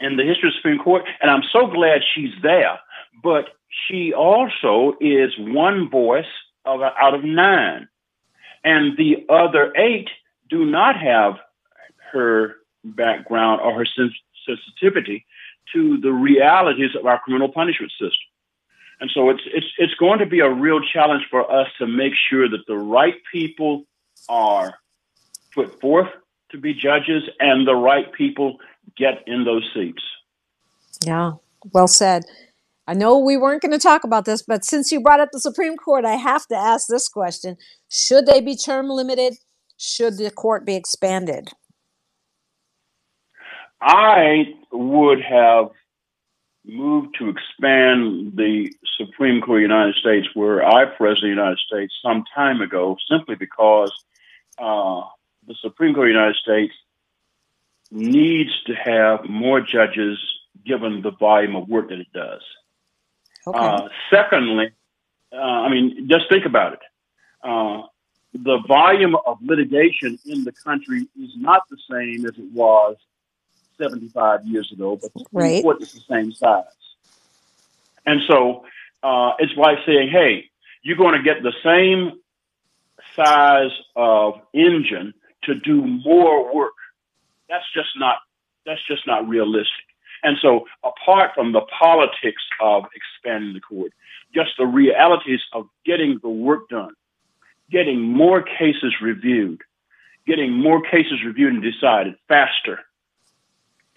in 0.00 0.16
the 0.16 0.24
history 0.24 0.48
of 0.48 0.54
the 0.54 0.58
Supreme 0.58 0.78
Court, 0.78 1.04
and 1.20 1.30
I'm 1.30 1.42
so 1.52 1.66
glad 1.66 2.02
she's 2.14 2.34
there. 2.42 2.78
But 3.22 3.48
she 3.86 4.12
also 4.12 4.94
is 5.00 5.32
one 5.38 5.88
voice 5.88 6.26
of, 6.64 6.80
out 6.82 7.14
of 7.14 7.24
nine, 7.24 7.88
and 8.64 8.96
the 8.96 9.26
other 9.28 9.72
eight 9.76 10.08
do 10.48 10.64
not 10.64 10.96
have 10.98 11.34
her 12.12 12.56
background 12.84 13.60
or 13.60 13.74
her 13.78 13.86
sensitivity 14.46 15.26
to 15.72 15.98
the 15.98 16.12
realities 16.12 16.90
of 16.98 17.06
our 17.06 17.18
criminal 17.20 17.48
punishment 17.48 17.90
system. 17.92 18.12
And 19.00 19.10
so 19.12 19.28
it's 19.30 19.42
it's 19.46 19.66
it's 19.78 19.94
going 19.94 20.20
to 20.20 20.26
be 20.26 20.40
a 20.40 20.50
real 20.50 20.80
challenge 20.80 21.24
for 21.30 21.50
us 21.50 21.68
to 21.78 21.86
make 21.86 22.14
sure 22.30 22.48
that 22.48 22.66
the 22.66 22.78
right 22.78 23.16
people 23.30 23.84
are 24.28 24.74
put 25.54 25.80
forth 25.80 26.08
to 26.50 26.58
be 26.58 26.74
judges 26.74 27.22
and 27.40 27.66
the 27.66 27.74
right 27.74 28.12
people 28.12 28.56
get 28.96 29.22
in 29.26 29.44
those 29.44 29.68
seats. 29.74 30.02
Yeah, 31.04 31.32
well 31.72 31.88
said. 31.88 32.24
I 32.88 32.94
know 32.94 33.18
we 33.18 33.36
weren't 33.36 33.62
going 33.62 33.72
to 33.72 33.78
talk 33.78 34.04
about 34.04 34.26
this, 34.26 34.42
but 34.42 34.64
since 34.64 34.92
you 34.92 35.00
brought 35.00 35.18
up 35.18 35.30
the 35.32 35.40
Supreme 35.40 35.76
Court, 35.76 36.04
I 36.04 36.14
have 36.14 36.46
to 36.46 36.56
ask 36.56 36.86
this 36.86 37.08
question. 37.08 37.56
Should 37.88 38.26
they 38.26 38.40
be 38.40 38.56
term 38.56 38.88
limited? 38.88 39.34
should 39.76 40.16
the 40.16 40.30
court 40.30 40.64
be 40.64 40.74
expanded? 40.74 41.50
I 43.80 44.54
would 44.72 45.20
have 45.22 45.68
moved 46.66 47.16
to 47.18 47.28
expand 47.28 48.32
the 48.36 48.72
Supreme 48.98 49.40
Court 49.40 49.62
of 49.62 49.68
the 49.68 49.74
United 49.74 49.94
States 49.96 50.28
where 50.34 50.66
I 50.66 50.84
president 50.84 51.16
of 51.16 51.36
the 51.36 51.42
United 51.42 51.58
States 51.58 51.94
some 52.02 52.24
time 52.34 52.60
ago, 52.60 52.96
simply 53.08 53.36
because 53.36 53.92
uh, 54.58 55.02
the 55.46 55.54
Supreme 55.60 55.94
Court 55.94 56.08
of 56.08 56.14
the 56.14 56.18
United 56.18 56.36
States 56.36 56.74
needs 57.90 58.50
to 58.66 58.74
have 58.74 59.28
more 59.28 59.60
judges 59.60 60.18
given 60.64 61.02
the 61.02 61.12
volume 61.12 61.56
of 61.56 61.68
work 61.68 61.88
that 61.90 62.00
it 62.00 62.12
does. 62.12 62.42
Okay. 63.46 63.58
Uh, 63.58 63.88
secondly, 64.10 64.70
uh, 65.32 65.36
I 65.36 65.70
mean, 65.70 66.08
just 66.10 66.28
think 66.28 66.46
about 66.46 66.74
it. 66.74 66.80
Uh, 67.42 67.82
the 68.32 68.58
volume 68.66 69.16
of 69.26 69.38
litigation 69.40 70.18
in 70.26 70.44
the 70.44 70.52
country 70.52 71.08
is 71.18 71.30
not 71.36 71.62
the 71.70 71.78
same 71.90 72.26
as 72.26 72.32
it 72.36 72.52
was 72.52 72.96
75 73.78 74.46
years 74.46 74.70
ago, 74.72 74.98
but 75.00 75.12
the 75.14 75.24
right. 75.32 75.62
Court 75.62 75.82
is 75.82 75.92
the 75.92 76.00
same 76.00 76.32
size. 76.32 76.64
And 78.04 78.20
so 78.28 78.64
uh, 79.02 79.32
it's 79.38 79.56
like 79.56 79.78
saying, 79.86 80.10
hey, 80.10 80.50
you're 80.82 80.96
going 80.96 81.14
to 81.14 81.22
get 81.22 81.42
the 81.42 81.52
same 81.64 82.20
size 83.14 83.72
of 83.94 84.34
engine 84.54 85.14
to 85.44 85.54
do 85.54 85.82
more 85.82 86.54
work. 86.54 86.74
That's 87.48 87.64
just 87.74 87.90
not 87.96 88.16
that's 88.64 88.84
just 88.86 89.06
not 89.06 89.28
realistic. 89.28 89.86
And 90.22 90.36
so, 90.42 90.66
apart 90.82 91.32
from 91.34 91.52
the 91.52 91.60
politics 91.60 92.42
of 92.60 92.84
expanding 92.94 93.54
the 93.54 93.60
court, 93.60 93.92
just 94.34 94.50
the 94.58 94.66
realities 94.66 95.40
of 95.52 95.68
getting 95.84 96.18
the 96.22 96.28
work 96.28 96.68
done, 96.68 96.94
getting 97.70 98.00
more 98.00 98.42
cases 98.42 98.94
reviewed, 99.00 99.62
getting 100.26 100.52
more 100.52 100.82
cases 100.82 101.22
reviewed 101.24 101.54
and 101.54 101.62
decided 101.62 102.14
faster 102.28 102.80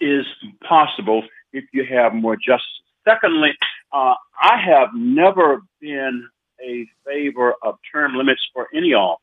is 0.00 0.26
possible 0.66 1.22
if 1.52 1.64
you 1.72 1.84
have 1.84 2.14
more 2.14 2.36
justice. 2.36 2.66
Secondly, 3.04 3.50
uh, 3.92 4.14
I 4.40 4.56
have 4.64 4.90
never 4.94 5.62
been 5.80 6.28
a 6.62 6.86
favor 7.06 7.54
of 7.62 7.76
term 7.92 8.14
limits 8.16 8.46
for 8.52 8.68
any 8.74 8.92
office. 8.92 9.20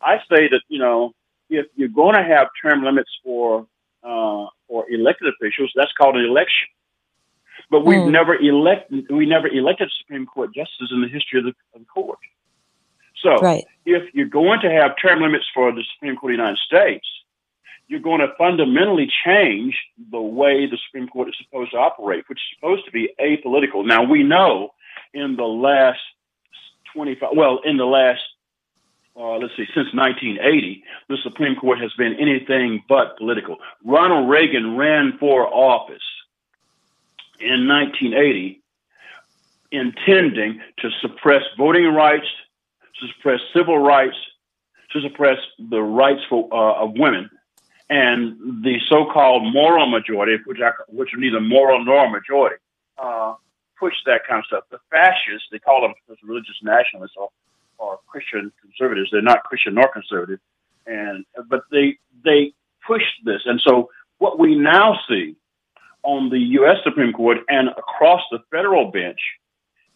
I 0.00 0.18
say 0.30 0.48
that, 0.48 0.62
you 0.68 0.78
know, 0.78 1.12
if 1.48 1.66
you're 1.76 1.88
going 1.88 2.14
to 2.14 2.24
have 2.24 2.48
term 2.62 2.82
limits 2.84 3.10
for 3.24 3.66
uh, 4.02 4.46
for 4.66 4.90
elected 4.90 5.28
officials, 5.28 5.70
that's 5.76 5.92
called 5.92 6.16
an 6.16 6.24
election. 6.24 6.68
But 7.70 7.84
we've 7.86 8.00
mm. 8.00 8.10
never 8.10 8.34
elected 8.34 9.06
we 9.10 9.26
never 9.26 9.46
elected 9.46 9.90
Supreme 10.00 10.26
Court 10.26 10.52
justices 10.54 10.90
in 10.92 11.02
the 11.02 11.08
history 11.08 11.38
of 11.38 11.44
the, 11.44 11.54
of 11.74 11.80
the 11.80 11.84
court. 11.86 12.18
So 13.22 13.36
right. 13.36 13.64
if 13.86 14.12
you're 14.14 14.26
going 14.26 14.60
to 14.62 14.70
have 14.70 14.92
term 15.00 15.20
limits 15.20 15.44
for 15.54 15.72
the 15.72 15.84
Supreme 15.94 16.16
Court 16.16 16.32
of 16.32 16.38
the 16.38 16.42
United 16.42 16.58
States, 16.58 17.06
you're 17.88 18.00
going 18.00 18.20
to 18.20 18.28
fundamentally 18.38 19.10
change 19.24 19.78
the 20.10 20.20
way 20.20 20.66
the 20.66 20.78
Supreme 20.86 21.08
Court 21.08 21.28
is 21.28 21.34
supposed 21.42 21.72
to 21.72 21.78
operate, 21.78 22.24
which 22.28 22.38
is 22.38 22.56
supposed 22.56 22.84
to 22.86 22.90
be 22.90 23.10
apolitical. 23.20 23.86
Now 23.86 24.04
we 24.04 24.22
know 24.22 24.70
in 25.12 25.36
the 25.36 25.44
last 25.44 26.00
25, 26.94 27.30
well, 27.34 27.60
in 27.64 27.76
the 27.76 27.84
last 27.84 28.20
uh, 29.14 29.36
let's 29.36 29.54
see, 29.56 29.66
since 29.74 29.92
1980, 29.92 30.82
the 31.08 31.18
Supreme 31.22 31.54
Court 31.54 31.78
has 31.78 31.92
been 31.98 32.14
anything 32.14 32.82
but 32.88 33.18
political. 33.18 33.58
Ronald 33.84 34.30
Reagan 34.30 34.76
ran 34.76 35.18
for 35.18 35.46
office 35.46 36.02
in 37.38 37.68
1980, 37.68 38.60
intending 39.70 40.60
to 40.78 40.90
suppress 41.02 41.42
voting 41.58 41.92
rights, 41.92 42.26
to 43.00 43.08
suppress 43.08 43.40
civil 43.54 43.78
rights, 43.78 44.16
to 44.92 45.02
suppress 45.02 45.38
the 45.58 45.82
rights 45.82 46.20
for, 46.30 46.48
uh, 46.50 46.84
of 46.84 46.92
women, 46.96 47.28
and 47.92 48.64
the 48.64 48.78
so-called 48.88 49.52
moral 49.52 49.86
majority, 49.86 50.38
which 50.46 50.60
are, 50.60 50.74
which 50.88 51.12
are 51.12 51.18
neither 51.18 51.40
moral 51.40 51.84
nor 51.84 52.08
majority, 52.10 52.56
uh, 52.96 53.34
pushed 53.78 54.06
that 54.06 54.20
kind 54.26 54.38
of 54.38 54.46
stuff. 54.46 54.64
The 54.70 54.78
fascists, 54.90 55.48
they 55.52 55.58
call 55.58 55.82
them 55.82 55.92
religious 56.26 56.56
nationalists, 56.62 57.16
or 57.18 57.28
are 57.78 57.98
Christian 58.06 58.50
conservatives. 58.62 59.10
They're 59.12 59.20
not 59.20 59.44
Christian 59.44 59.74
nor 59.74 59.92
conservative, 59.92 60.38
and 60.86 61.26
but 61.50 61.64
they 61.70 61.98
they 62.24 62.54
push 62.86 63.02
this, 63.24 63.42
and 63.44 63.60
so 63.60 63.90
what 64.18 64.38
we 64.38 64.56
now 64.56 64.98
see 65.06 65.36
on 66.02 66.30
the 66.30 66.38
U.S. 66.60 66.76
Supreme 66.84 67.12
Court 67.12 67.38
and 67.48 67.68
across 67.68 68.22
the 68.30 68.38
federal 68.50 68.90
bench 68.90 69.20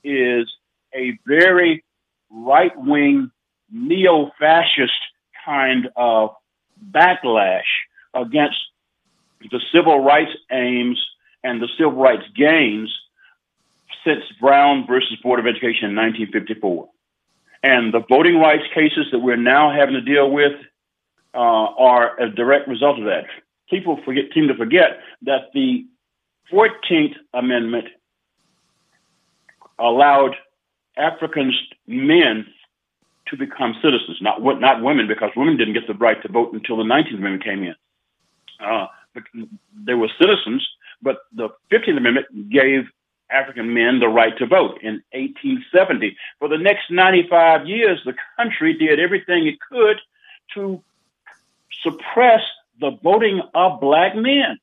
is 0.04 0.52
a 0.94 1.18
very 1.26 1.82
right 2.30 2.72
wing 2.76 3.30
neo 3.70 4.30
fascist 4.38 4.92
kind 5.44 5.88
of 5.96 6.30
backlash 6.90 7.62
against 8.16 8.56
the 9.40 9.60
civil 9.72 10.00
rights 10.00 10.32
aims 10.50 10.98
and 11.44 11.60
the 11.60 11.68
civil 11.78 11.92
rights 11.92 12.24
gains 12.34 12.92
since 14.04 14.22
Brown 14.40 14.86
versus 14.86 15.16
Board 15.22 15.40
of 15.40 15.46
Education 15.46 15.90
in 15.90 15.96
1954. 15.96 16.88
And 17.62 17.92
the 17.92 18.00
voting 18.08 18.38
rights 18.38 18.64
cases 18.74 19.06
that 19.12 19.18
we're 19.18 19.36
now 19.36 19.72
having 19.72 19.94
to 19.94 20.00
deal 20.00 20.30
with 20.30 20.52
uh, 21.34 21.38
are 21.38 22.18
a 22.20 22.30
direct 22.30 22.68
result 22.68 22.98
of 22.98 23.04
that. 23.06 23.24
People 23.68 24.00
forget, 24.04 24.24
seem 24.34 24.48
to 24.48 24.54
forget 24.54 25.00
that 25.22 25.50
the 25.52 25.84
14th 26.52 27.14
Amendment 27.34 27.88
allowed 29.78 30.36
African 30.96 31.52
men, 31.86 32.46
to 33.28 33.36
become 33.36 33.74
citizens, 33.82 34.18
not 34.20 34.40
not 34.40 34.82
women, 34.82 35.08
because 35.08 35.30
women 35.36 35.56
didn't 35.56 35.74
get 35.74 35.86
the 35.86 35.94
right 35.94 36.20
to 36.22 36.28
vote 36.30 36.52
until 36.52 36.76
the 36.76 36.84
19th 36.84 37.18
Amendment 37.18 37.44
came 37.44 37.62
in. 37.64 37.74
Uh, 38.60 38.86
they 39.84 39.94
were 39.94 40.08
citizens, 40.20 40.66
but 41.02 41.18
the 41.34 41.48
15th 41.72 41.96
Amendment 41.96 42.50
gave 42.50 42.84
African 43.30 43.74
men 43.74 43.98
the 43.98 44.08
right 44.08 44.36
to 44.38 44.46
vote 44.46 44.78
in 44.82 45.02
1870. 45.12 46.16
For 46.38 46.48
the 46.48 46.58
next 46.58 46.90
95 46.90 47.66
years, 47.66 48.00
the 48.04 48.14
country 48.36 48.74
did 48.74 49.00
everything 49.00 49.46
it 49.46 49.58
could 49.60 50.00
to 50.54 50.82
suppress 51.82 52.40
the 52.80 52.90
voting 53.02 53.40
of 53.54 53.80
black 53.80 54.14
men 54.14 54.58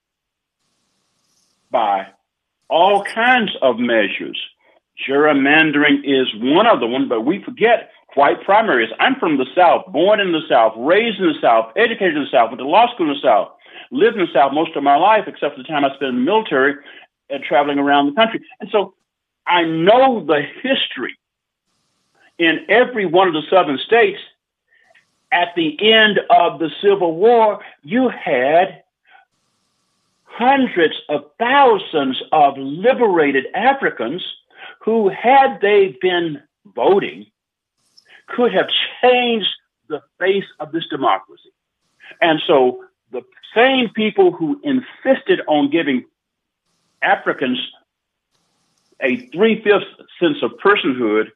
by 1.71 2.07
all 2.69 3.03
kinds 3.03 3.51
of 3.62 3.77
measures. 3.79 4.39
Gerrymandering 5.07 6.03
is 6.03 6.27
one 6.35 6.67
of 6.67 6.79
the 6.79 6.88
ones, 6.88 7.09
but 7.09 7.21
we 7.21 7.43
forget 7.43 7.91
white 8.15 8.43
primaries. 8.43 8.89
I'm 9.00 9.15
from 9.19 9.38
the 9.38 9.47
South, 9.55 9.91
born 9.91 10.19
in 10.19 10.31
the 10.31 10.41
South, 10.47 10.73
raised 10.77 11.19
in 11.19 11.27
the 11.27 11.41
South, 11.41 11.73
educated 11.75 12.15
in 12.15 12.23
the 12.23 12.29
South, 12.31 12.50
went 12.50 12.59
to 12.59 12.67
law 12.67 12.93
school 12.93 13.09
in 13.09 13.13
the 13.13 13.27
South, 13.27 13.51
lived 13.92 14.18
in 14.18 14.25
the 14.25 14.34
South 14.34 14.53
most 14.53 14.75
of 14.75 14.84
my 14.84 14.96
life, 14.96 15.25
except 15.27 15.56
for 15.56 15.62
the 15.62 15.68
time 15.68 15.86
I 15.86 15.89
spent 15.96 16.10
in 16.10 16.15
the 16.15 16.22
military 16.22 16.75
and 17.30 17.44
traveling 17.44 17.80
around 17.80 18.08
the 18.08 18.15
country. 18.15 18.42
And 18.60 18.70
so 18.72 18.94
I 19.46 19.63
know 19.63 20.25
the 20.25 20.42
history 20.62 21.18
in 22.38 22.65
every 22.70 23.06
one 23.06 23.27
of 23.27 23.34
the 23.34 23.44
southern 23.50 23.77
states. 23.77 24.20
At 25.32 25.50
the 25.56 25.94
end 25.94 26.20
of 26.30 26.60
the 26.60 26.70
Civil 26.82 27.15
War, 27.15 27.60
you 27.82 28.10
had 28.10 28.84
hundreds 30.25 30.96
of 31.10 31.25
thousands 31.39 32.22
of 32.32 32.56
liberated 32.58 33.46
Africans 33.56 34.24
who, 34.80 35.10
had 35.10 35.60
they 35.62 35.98
been 36.01 36.42
voting, 36.65 37.25
could 38.27 38.53
have 38.53 38.68
changed 39.01 39.50
the 39.89 40.01
face 40.20 40.46
of 40.60 40.72
this 40.72 40.86
democracy. 40.89 41.51
And 42.22 42.42
so 42.48 42.84
the 43.13 43.22
same 43.55 43.89
people 43.89 44.32
who 44.32 44.60
insisted 44.63 45.39
on 45.48 45.70
giving 45.70 46.03
Africans 47.01 47.60
a 49.01 49.29
three 49.29 49.62
fifths 49.63 49.86
sense 50.20 50.38
of 50.41 50.51
personhood 50.63 51.27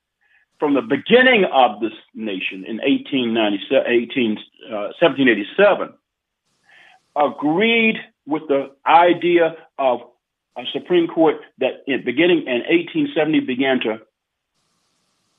from 0.60 0.74
the 0.74 0.82
beginning 0.82 1.46
of 1.46 1.80
this 1.80 1.94
nation 2.16 2.66
in 2.66 2.78
1897, 2.78 4.38
uh, 4.72 4.92
1787, 5.00 5.94
agreed 7.16 7.98
with 8.26 8.44
the 8.48 8.72
idea 8.86 9.56
of 9.78 10.02
a 10.58 10.64
Supreme 10.74 11.08
Court 11.08 11.36
that 11.60 11.84
in 11.86 12.04
beginning 12.04 12.40
in 12.48 12.64
1870 12.66 13.42
began 13.42 13.80
to, 13.82 14.00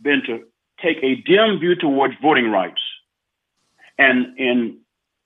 began 0.00 0.22
to 0.26 0.44
take 0.80 0.98
a 1.02 1.16
dim 1.16 1.58
view 1.58 1.74
towards 1.74 2.14
voting 2.22 2.50
rights. 2.50 2.80
And 3.98 4.38
in 4.38 4.78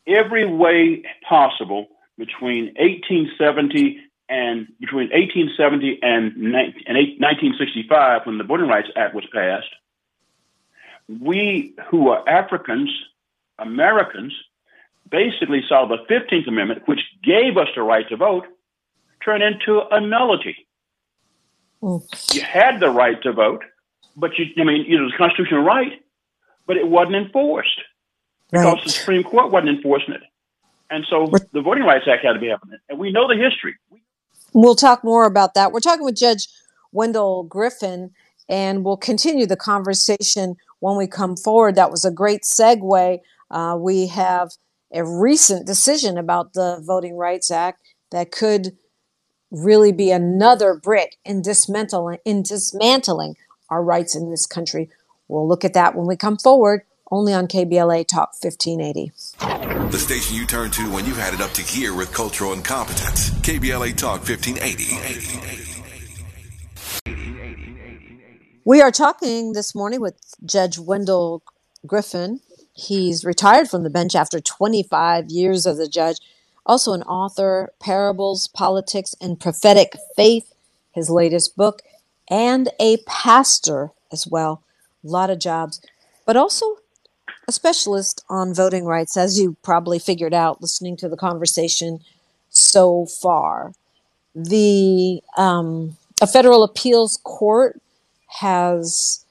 every 0.07 0.45
way 0.45 1.03
possible 1.29 1.89
between 2.19 2.67
1870 2.79 4.01
and 4.29 4.67
between 4.81 5.11
1870 5.11 5.99
and 6.03 6.33
1965, 6.53 8.23
when 8.25 8.39
the 8.39 8.45
Voting 8.45 8.69
Rights 8.69 8.89
Act 8.97 9.15
was 9.15 9.25
passed, 9.33 9.69
we 11.09 11.75
who 11.91 12.09
are 12.09 12.27
Africans, 12.29 12.91
Americans, 13.59 14.33
basically 15.11 15.63
saw 15.69 15.87
the 15.87 15.99
15th 16.11 16.49
Amendment, 16.49 16.83
which 16.87 17.01
gave 17.23 17.57
us 17.57 17.69
the 17.75 17.83
right 17.83 18.09
to 18.09 18.17
vote, 18.17 18.47
turn 19.25 19.43
into 19.43 19.81
a 19.91 20.01
nullity. 20.01 20.67
Mm. 21.83 22.35
You 22.35 22.43
had 22.43 22.81
the 22.81 22.91
right 22.91 23.21
to 23.23 23.33
vote, 23.33 23.63
but 24.17 24.39
you, 24.39 24.47
I 24.59 24.65
mean, 24.65 24.87
it 24.89 25.01
was 25.01 25.13
a 25.15 25.19
constitutional 25.19 25.63
right, 25.63 26.01
but 26.67 26.77
it 26.77 26.87
wasn't 26.87 27.17
enforced. 27.17 27.81
Because 28.53 28.67
right. 28.67 28.85
the 28.85 28.91
Supreme 28.91 29.25
Court 29.25 29.51
wasn't 29.51 29.77
enforcing 29.77 30.15
it. 30.15 30.21
And 30.91 31.05
so 31.09 31.33
the 31.53 31.63
Voting 31.63 31.85
Rights 31.85 32.05
Act 32.07 32.25
had 32.25 32.35
to 32.35 32.39
be 32.39 32.49
happening. 32.49 32.79
And 32.89 32.99
we 32.99 33.11
know 33.11 33.27
the 33.27 33.35
history. 33.35 33.77
We'll 34.53 34.75
talk 34.75 35.03
more 35.03 35.25
about 35.25 35.55
that. 35.55 35.73
We're 35.73 35.81
talking 35.81 36.05
with 36.05 36.17
Judge 36.17 36.49
Wendell 36.93 37.47
Griffen, 37.49 38.11
and 38.49 38.85
we'll 38.85 38.99
continue 38.99 39.47
the 39.47 39.57
conversation 39.57 40.57
when 40.81 40.97
we 40.99 41.07
come 41.07 41.35
forward. 41.35 41.77
That 41.77 41.91
was 41.91 42.05
a 42.05 42.11
great 42.11 42.43
segue. 42.43 43.21
Uh, 43.51 43.77
we 43.81 44.09
have 44.09 44.51
a 44.93 45.03
recent 45.03 45.67
decision 45.67 46.19
about 46.19 46.53
the 46.53 46.83
Voting 46.87 47.17
Rights 47.17 47.51
Act 47.51 47.81
that 48.11 48.31
could 48.31 48.77
really 49.51 49.93
be 49.93 50.11
another 50.11 50.75
brick 50.75 51.17
in 51.25 51.41
dismantling, 51.41 52.19
in 52.27 52.43
dismantling 52.43 53.37
our 53.71 53.83
rights 53.83 54.15
in 54.15 54.31
this 54.31 54.47
country. 54.47 54.91
We'll 55.29 55.49
look 55.49 55.65
at 55.65 55.73
that 55.73 55.95
when 55.95 56.07
we 56.07 56.17
come 56.17 56.37
forward, 56.37 56.83
only 57.13 57.35
on 57.35 57.47
KBLA 57.47 58.07
Talk 58.07 58.33
1580. 58.41 59.13
The 59.91 59.99
station 59.99 60.35
you 60.35 60.47
turn 60.47 60.71
to 60.71 60.91
when 60.91 61.05
you've 61.05 61.19
had 61.19 61.35
it 61.35 61.43
up 61.43 61.53
to 61.53 61.63
here 61.63 61.95
with 61.95 62.11
cultural 62.13 62.55
incompetence. 62.55 63.31
KBLA 63.43 63.95
Talk 63.95 64.27
1580. 64.27 65.83
We 68.65 68.81
are 68.81 68.91
talking 68.91 69.53
this 69.53 69.75
morning 69.75 70.01
with 70.01 70.15
Judge 70.47 70.79
Wendell 70.79 71.43
Griffen. 71.87 72.41
He's 72.73 73.27
retired 73.27 73.69
from 73.69 73.83
the 73.83 73.91
bench 73.91 74.15
after 74.15 74.41
25 74.41 75.29
years 75.29 75.67
as 75.67 75.79
a 75.79 75.89
judge. 75.89 76.17
Also, 76.65 76.95
an 76.95 77.03
author, 77.03 77.75
Parables, 77.79 78.49
Politics, 78.49 79.15
and 79.21 79.39
Prophetic 79.39 79.97
Faith, 80.17 80.55
his 80.93 81.11
latest 81.11 81.57
book, 81.57 81.83
and 82.31 82.71
a 82.81 82.97
pastor 83.07 83.91
as 84.11 84.27
well. 84.27 84.63
A 85.05 85.09
lot 85.09 85.29
of 85.29 85.39
jobs, 85.41 85.83
but 86.25 86.37
also 86.37 86.77
specialist 87.53 88.25
on 88.29 88.55
voting 88.55 88.85
rights, 88.85 89.17
as 89.17 89.39
you 89.39 89.57
probably 89.63 89.99
figured 89.99 90.35
out 90.35 90.61
listening 90.61 90.97
to 90.99 91.09
the 91.09 91.17
conversation 91.17 92.01
so 92.51 93.07
far. 93.07 93.73
The 94.35 95.23
um, 95.37 95.97
a 96.21 96.27
federal 96.27 96.63
appeals 96.63 97.19
court 97.23 97.81
has 98.41 99.25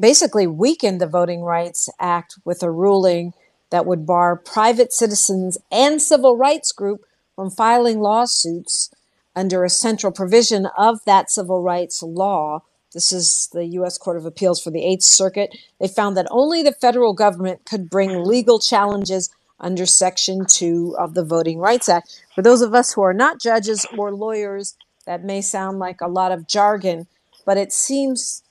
basically 0.00 0.46
weakened 0.46 1.00
the 1.00 1.06
Voting 1.06 1.42
Rights 1.42 1.88
Act 1.98 2.36
with 2.44 2.62
a 2.62 2.70
ruling 2.70 3.32
that 3.70 3.86
would 3.86 4.06
bar 4.06 4.36
private 4.36 4.92
citizens 4.92 5.58
and 5.70 6.00
civil 6.00 6.36
rights 6.36 6.72
group 6.72 7.04
from 7.34 7.50
filing 7.50 8.00
lawsuits 8.00 8.90
under 9.34 9.64
a 9.64 9.70
central 9.70 10.12
provision 10.12 10.66
of 10.78 11.00
that 11.04 11.30
civil 11.30 11.60
rights 11.62 12.02
law. 12.02 12.62
This 12.96 13.12
is 13.12 13.50
the 13.52 13.66
U.S. 13.66 13.98
Court 13.98 14.16
of 14.16 14.24
Appeals 14.24 14.62
for 14.62 14.70
the 14.70 14.82
Eighth 14.82 15.02
Circuit. 15.02 15.54
They 15.78 15.86
found 15.86 16.16
that 16.16 16.26
only 16.30 16.62
the 16.62 16.72
federal 16.72 17.12
government 17.12 17.66
could 17.66 17.90
bring 17.90 18.24
legal 18.24 18.58
challenges 18.58 19.28
under 19.60 19.84
Section 19.84 20.46
2 20.46 20.96
of 20.98 21.12
the 21.12 21.22
Voting 21.22 21.58
Rights 21.58 21.90
Act. 21.90 22.24
For 22.34 22.40
those 22.40 22.62
of 22.62 22.74
us 22.74 22.94
who 22.94 23.02
are 23.02 23.12
not 23.12 23.38
judges 23.38 23.84
or 23.98 24.14
lawyers, 24.14 24.78
that 25.04 25.22
may 25.22 25.42
sound 25.42 25.78
like 25.78 26.00
a 26.00 26.08
lot 26.08 26.32
of 26.32 26.48
jargon, 26.48 27.06
but 27.44 27.58
it 27.58 27.70
seems 27.70 28.42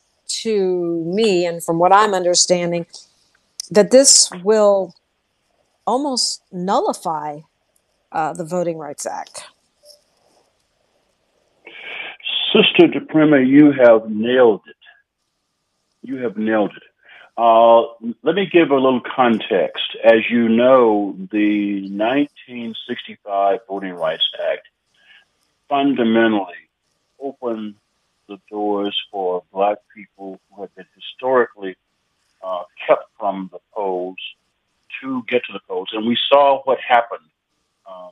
to 0.43 1.03
me, 1.07 1.47
and 1.47 1.63
from 1.63 1.79
what 1.79 1.91
I'm 1.91 2.13
understanding, 2.13 2.85
that 3.71 3.89
this 3.89 4.29
will 4.43 4.93
almost 5.87 6.43
nullify 6.51 7.39
uh, 8.11 8.33
the 8.33 8.45
Voting 8.45 8.77
Rights 8.77 9.07
Act. 9.07 9.45
Sister 12.55 12.87
DiPrima, 12.87 13.45
you 13.45 13.73
have 13.73 14.09
nailed 14.09 14.61
it. 14.67 14.75
You 16.01 16.17
have 16.17 16.37
nailed 16.37 16.71
it. 16.75 16.83
Uh, 17.37 17.81
let 18.23 18.35
me 18.35 18.45
give 18.49 18.71
a 18.71 18.75
little 18.75 19.01
context. 19.01 19.97
As 20.01 20.29
you 20.29 20.47
know, 20.47 21.17
the 21.31 21.81
1965 21.89 23.59
Voting 23.67 23.93
Rights 23.93 24.29
Act 24.51 24.67
fundamentally 25.67 26.53
opened 27.19 27.75
the 28.29 28.39
doors 28.49 28.95
for 29.11 29.43
black 29.51 29.79
people 29.93 30.39
who 30.49 30.61
had 30.61 30.73
been 30.75 30.85
historically 30.95 31.75
uh, 32.41 32.63
kept 32.87 33.05
from 33.19 33.49
the 33.51 33.59
polls 33.73 34.17
to 35.01 35.23
get 35.27 35.43
to 35.45 35.53
the 35.53 35.59
polls. 35.67 35.89
And 35.91 36.07
we 36.07 36.17
saw 36.29 36.61
what 36.63 36.77
happened. 36.79 37.27
Uh, 37.85 38.09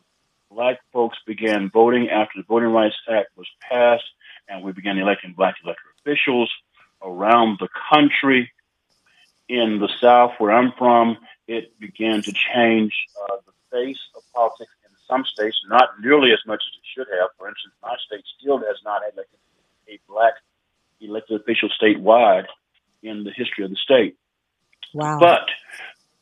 black 0.52 0.80
folks 0.92 1.18
began 1.26 1.70
voting 1.70 2.10
after 2.10 2.40
the 2.40 2.44
Voting 2.44 2.70
Rights 2.70 2.96
Act 3.10 3.30
was 3.38 3.48
passed, 3.62 4.04
and 4.48 4.64
we 4.64 4.72
began 4.72 4.98
electing 4.98 5.34
black 5.34 5.56
elected 5.64 5.86
officials 6.00 6.52
around 7.02 7.58
the 7.60 7.70
country. 7.92 8.52
In 9.50 9.80
the 9.80 9.90
South, 10.00 10.32
where 10.38 10.52
I'm 10.52 10.72
from, 10.78 11.18
it 11.48 11.78
began 11.78 12.22
to 12.22 12.32
change 12.32 12.94
uh, 13.22 13.36
the 13.46 13.52
face 13.72 14.00
of 14.16 14.24
politics 14.34 14.72
in 14.86 14.92
some 15.08 15.26
states, 15.26 15.58
not 15.68 15.90
nearly 16.02 16.32
as 16.32 16.40
much 16.48 16.64
as 16.64 16.80
it 16.80 16.86
should 16.96 17.08
have. 17.20 17.30
For 17.38 17.50
instance, 17.50 17.74
my 17.84 17.96
state 18.08 18.24
still 18.40 18.60
has 18.60 18.78
not 18.86 19.02
elected 19.02 19.40
a 19.90 20.00
black 20.08 20.34
elected 21.02 21.42
official 21.42 21.70
statewide 21.70 22.46
in 23.02 23.26
the 23.26 23.32
history 23.32 23.66
of 23.66 23.70
the 23.70 23.76
state. 23.76 24.16
Wow. 24.94 25.18
But 25.20 25.48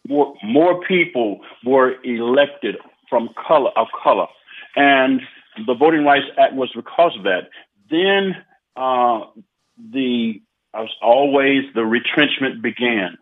more, 0.08 0.34
more 0.44 0.82
people 0.82 1.42
were 1.64 1.94
elected 2.04 2.78
from 3.10 3.30
color 3.48 3.72
of 3.76 3.88
color, 4.04 4.28
and 4.76 5.22
the 5.68 5.76
Voting 5.76 6.06
Rights 6.06 6.26
Act 6.38 6.54
was 6.54 6.72
because 6.74 7.16
of 7.18 7.24
that. 7.24 7.50
Then 7.92 8.36
uh, 8.76 9.26
the 9.78 10.42
as 10.74 10.88
always 11.02 11.64
the 11.76 11.86
retrenchment 11.86 12.64
began. 12.64 13.18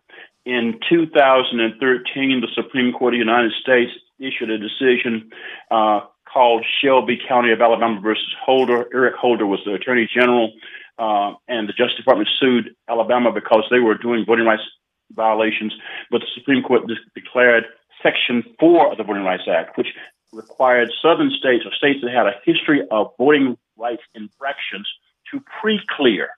In 0.46 0.80
2013, 0.88 2.42
the 2.42 2.48
Supreme 2.54 2.94
Court 2.94 3.14
of 3.14 3.18
the 3.18 3.26
United 3.26 3.52
States 3.62 3.92
issued 4.20 4.50
a 4.50 4.58
decision 4.58 5.32
uh, 5.72 6.02
called 6.32 6.66
Shelby 6.82 7.20
County 7.28 7.52
of 7.52 7.62
Alabama 7.62 8.00
versus 8.02 8.34
Holder. 8.44 8.88
Eric 8.94 9.16
Holder 9.16 9.46
was 9.46 9.60
the 9.66 9.74
Attorney 9.74 10.08
General, 10.14 10.52
uh, 10.98 11.34
and 11.48 11.68
the 11.68 11.74
Justice 11.74 11.98
Department 11.98 12.30
sued 12.40 12.76
Alabama 12.88 13.32
because 13.32 13.64
they 13.72 13.80
were 13.80 13.98
doing 13.98 14.26
voting 14.26 14.46
rights 14.46 14.64
violations. 15.12 15.74
But 16.12 16.22
the 16.22 16.28
Supreme 16.36 16.64
Court 16.64 16.84
declared 17.16 17.66
Section 18.04 18.44
4 18.60 18.92
of 18.92 18.98
the 18.98 19.04
Voting 19.04 19.24
Rights 19.24 19.44
Act, 19.50 19.78
which 19.78 19.88
required 20.34 20.92
southern 21.02 21.32
states 21.32 21.66
or 21.66 21.74
states 21.74 22.00
that 22.04 22.12
had 22.12 22.28
a 22.28 22.36
history 22.44 22.82
of 22.92 23.14
voting 23.18 23.58
rights 23.78 24.04
infractions 24.16 24.88
to 25.32 25.42
pre-clear 25.62 26.30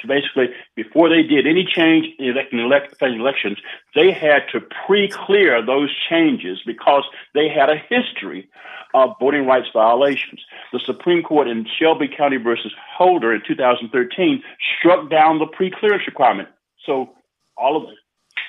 to 0.00 0.06
basically, 0.06 0.48
before 0.74 1.08
they 1.08 1.22
did 1.22 1.46
any 1.46 1.64
change 1.64 2.06
in 2.18 2.36
elect, 2.58 2.94
elections, 3.02 3.58
they 3.94 4.12
had 4.12 4.42
to 4.52 4.60
pre-clear 4.86 5.64
those 5.64 5.94
changes 6.08 6.60
because 6.64 7.04
they 7.34 7.48
had 7.48 7.68
a 7.68 7.76
history 7.76 8.48
of 8.94 9.14
voting 9.20 9.46
rights 9.46 9.68
violations. 9.72 10.40
The 10.72 10.80
Supreme 10.80 11.22
Court 11.22 11.48
in 11.48 11.66
Shelby 11.78 12.08
County 12.08 12.38
versus 12.38 12.72
Holder 12.96 13.34
in 13.34 13.42
2013 13.46 14.42
struck 14.78 15.10
down 15.10 15.38
the 15.38 15.46
pre-clearance 15.46 16.06
requirement. 16.06 16.48
So 16.84 17.10
all 17.56 17.76
of 17.76 17.84
it, 17.90 17.98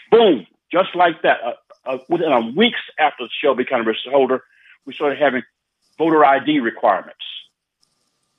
boom, 0.10 0.48
just 0.72 0.96
like 0.96 1.22
that, 1.24 1.38
uh, 1.44 1.54
uh, 1.86 1.98
within 2.10 2.32
a 2.32 2.40
weeks 2.56 2.80
after 2.98 3.26
Shelby 3.42 3.66
County 3.66 3.84
versus 3.84 4.08
Holder, 4.10 4.44
we 4.86 4.94
started 4.94 5.20
having 5.20 5.44
voter 5.98 6.26
ID 6.26 6.60
requirements, 6.60 7.24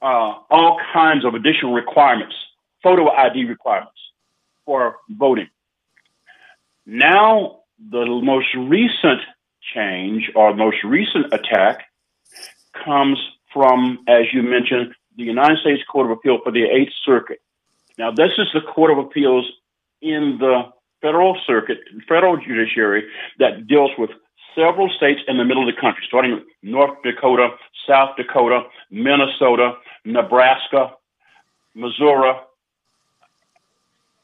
uh, 0.00 0.34
all 0.50 0.80
kinds 0.92 1.24
of 1.24 1.34
additional 1.34 1.72
requirements 1.72 2.34
photo 2.82 3.10
ID 3.10 3.44
requirements 3.44 3.98
for 4.64 4.96
voting. 5.08 5.48
Now, 6.84 7.60
the 7.78 8.04
most 8.06 8.48
recent 8.54 9.20
change 9.74 10.30
or 10.34 10.54
most 10.54 10.78
recent 10.84 11.32
attack 11.32 11.84
comes 12.84 13.18
from, 13.52 14.04
as 14.08 14.24
you 14.32 14.42
mentioned, 14.42 14.94
the 15.16 15.24
United 15.24 15.58
States 15.58 15.82
Court 15.90 16.10
of 16.10 16.18
Appeal 16.18 16.38
for 16.42 16.50
the 16.50 16.64
Eighth 16.64 16.92
Circuit. 17.04 17.40
Now, 17.98 18.10
this 18.10 18.32
is 18.38 18.48
the 18.54 18.60
Court 18.60 18.90
of 18.90 18.98
Appeals 18.98 19.46
in 20.00 20.38
the 20.40 20.62
federal 21.00 21.36
circuit, 21.46 21.78
federal 22.08 22.36
judiciary 22.36 23.04
that 23.38 23.66
deals 23.66 23.90
with 23.98 24.10
several 24.54 24.88
states 24.90 25.20
in 25.28 25.36
the 25.38 25.44
middle 25.44 25.68
of 25.68 25.74
the 25.74 25.80
country, 25.80 26.04
starting 26.06 26.34
with 26.34 26.44
North 26.62 27.02
Dakota, 27.02 27.50
South 27.86 28.16
Dakota, 28.16 28.62
Minnesota, 28.90 29.74
Nebraska, 30.04 30.92
Missouri, 31.74 32.34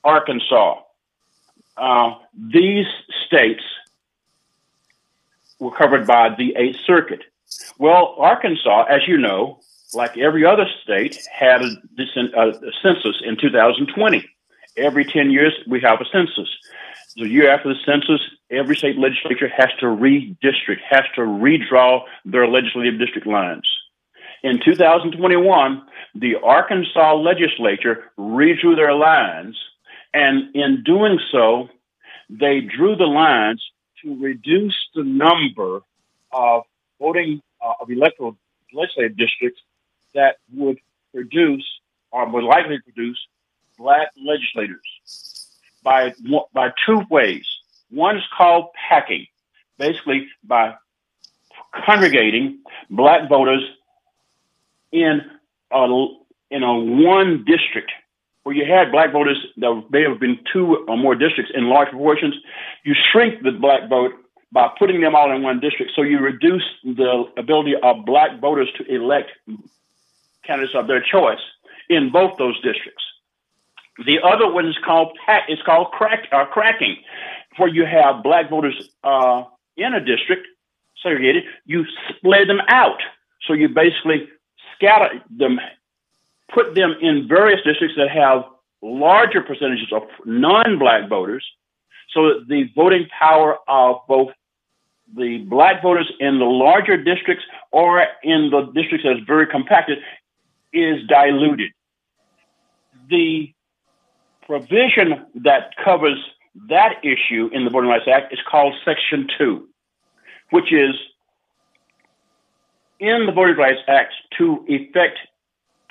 Arkansas. 0.05 0.81
Uh, 1.77 2.15
these 2.35 2.87
states 3.27 3.63
were 5.59 5.71
covered 5.71 6.07
by 6.07 6.35
the 6.37 6.55
Eighth 6.57 6.79
Circuit. 6.87 7.23
Well, 7.79 8.15
Arkansas, 8.19 8.85
as 8.85 9.07
you 9.07 9.17
know, 9.17 9.61
like 9.95 10.19
every 10.19 10.45
other 10.45 10.67
state, 10.83 11.19
had 11.33 11.63
a, 11.63 11.71
a, 12.37 12.53
census 12.83 13.23
in 13.25 13.37
2020. 13.37 14.29
Every 14.77 15.05
10 15.05 15.31
years, 15.31 15.55
we 15.67 15.81
have 15.81 16.01
a 16.01 16.05
census. 16.13 16.49
The 17.19 17.29
year 17.29 17.51
after 17.51 17.71
the 17.71 17.81
census, 17.85 18.21
every 18.49 18.77
state 18.77 18.97
legislature 18.97 19.49
has 19.49 19.71
to 19.81 19.87
redistrict, 19.87 20.81
has 20.89 21.03
to 21.17 21.23
redraw 21.23 22.03
their 22.25 22.47
legislative 22.47 23.01
district 23.01 23.27
lines. 23.27 23.67
In 24.45 24.61
2021, 24.65 25.83
the 26.15 26.37
Arkansas 26.37 27.15
legislature 27.15 28.05
redrew 28.17 28.77
their 28.77 28.95
lines 28.95 29.57
and 30.15 30.55
in 30.55 30.85
doing 30.85 31.19
so, 31.33 31.69
they 32.31 32.61
drew 32.61 32.95
the 32.95 33.05
lines 33.05 33.65
to 34.03 34.17
reduce 34.23 34.77
the 34.95 35.03
number 35.03 35.81
of 36.33 36.63
voting 37.01 37.43
uh, 37.61 37.73
of 37.81 37.91
electoral 37.91 38.37
legislative 38.73 39.17
districts 39.17 39.61
that 40.15 40.37
would 40.55 40.79
produce 41.13 41.67
or 42.13 42.29
would 42.29 42.45
likely 42.45 42.79
produce 42.81 43.19
black 43.77 44.11
legislators 44.25 45.38
by 45.89 46.13
by 46.53 46.69
two 46.85 47.01
ways. 47.09 47.47
One 47.91 48.19
is 48.19 48.25
called 48.37 48.67
packing, 48.89 49.27
basically 49.79 50.29
by 50.45 50.75
congregating 51.87 52.59
black 52.91 53.29
voters 53.29 53.65
in 54.93 55.23
a 55.73 56.07
in 56.51 56.63
a 56.63 56.75
one 56.79 57.45
district 57.47 57.91
where 58.43 58.55
you 58.55 58.67
had 58.67 58.93
black 58.93 59.13
voters 59.13 59.39
that 59.57 59.83
may 59.91 60.03
have 60.03 60.21
been 60.21 60.39
two 60.53 60.85
or 60.89 60.97
more 60.97 61.15
districts 61.15 61.53
in 61.55 61.69
large 61.69 61.89
proportions. 61.89 62.35
You 62.85 62.95
shrink 63.11 63.43
the 63.43 63.53
black 63.53 63.89
vote 63.89 64.13
by 64.53 64.69
putting 64.79 65.01
them 65.01 65.15
all 65.15 65.35
in 65.35 65.43
one 65.43 65.61
district, 65.61 65.93
so 65.97 66.03
you 66.03 66.19
reduce 66.19 66.67
the 66.85 67.25
ability 67.37 67.75
of 67.83 68.05
black 68.05 68.41
voters 68.41 68.69
to 68.77 68.95
elect 68.95 69.31
candidates 70.45 70.75
of 70.75 70.87
their 70.87 71.03
choice 71.03 71.45
in 71.89 72.11
both 72.11 72.37
those 72.39 72.57
districts. 72.61 73.05
The 74.05 74.21
other 74.23 74.51
one 74.51 74.67
is 74.67 74.77
called 74.85 75.17
it's 75.49 75.63
called 75.63 75.91
crack, 75.91 76.29
uh, 76.33 76.45
cracking, 76.47 76.99
where 77.57 77.69
you 77.69 77.85
have 77.85 78.23
black 78.23 78.49
voters 78.49 78.91
uh, 79.03 79.45
in 79.77 79.95
a 79.95 80.05
district 80.05 80.47
segregated. 81.03 81.45
You 81.65 81.85
split 82.09 82.47
them 82.47 82.61
out, 82.69 83.01
so 83.47 83.53
you 83.53 83.69
basically 83.69 84.29
scatter 84.75 85.23
them, 85.31 85.59
put 86.53 86.75
them 86.75 86.95
in 87.01 87.27
various 87.29 87.61
districts 87.65 87.97
that 87.97 88.11
have 88.11 88.45
larger 88.83 89.43
percentages 89.43 89.89
of 89.93 90.03
non-black 90.25 91.09
voters, 91.09 91.45
so 92.11 92.29
that 92.29 92.47
the 92.49 92.71
voting 92.77 93.07
power 93.19 93.59
of 93.67 93.97
both 94.07 94.31
the 95.17 95.39
black 95.39 95.83
voters 95.83 96.11
in 96.21 96.39
the 96.39 96.45
larger 96.45 96.97
districts 96.97 97.45
or 97.73 98.05
in 98.23 98.51
the 98.51 98.71
districts 98.75 99.07
that's 99.07 99.27
very 99.27 99.47
compacted 99.47 99.99
is 100.73 101.05
diluted. 101.09 101.73
The 103.09 103.53
provision 104.49 105.27
that 105.45 105.75
covers 105.85 106.19
that 106.69 107.05
issue 107.05 107.51
in 107.53 107.65
the 107.65 107.71
Voting 107.71 107.91
Rights 107.91 108.07
Act 108.13 108.33
is 108.33 108.41
called 108.51 108.75
Section 108.85 109.29
2, 109.39 109.69
which 110.51 110.73
is 110.73 110.95
in 112.99 113.27
the 113.27 113.33
Voting 113.33 113.57
Rights 113.57 113.81
Act 113.87 114.15
to 114.39 114.65
effect 114.67 115.19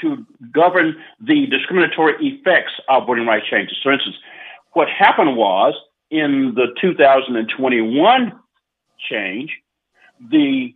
to 0.02 0.26
govern 0.52 0.96
the 1.20 1.48
discriminatory 1.48 2.13
effects 2.20 2.74
of 2.88 3.08
voting 3.08 3.26
rights 3.26 3.48
changes. 3.50 3.78
For 3.82 3.91
instance, 3.91 4.15
what 4.74 4.88
happened 4.89 5.36
was 5.36 5.74
in 6.12 6.54
the 6.56 6.67
2021 6.80 8.32
change, 9.10 9.52
the 10.20 10.72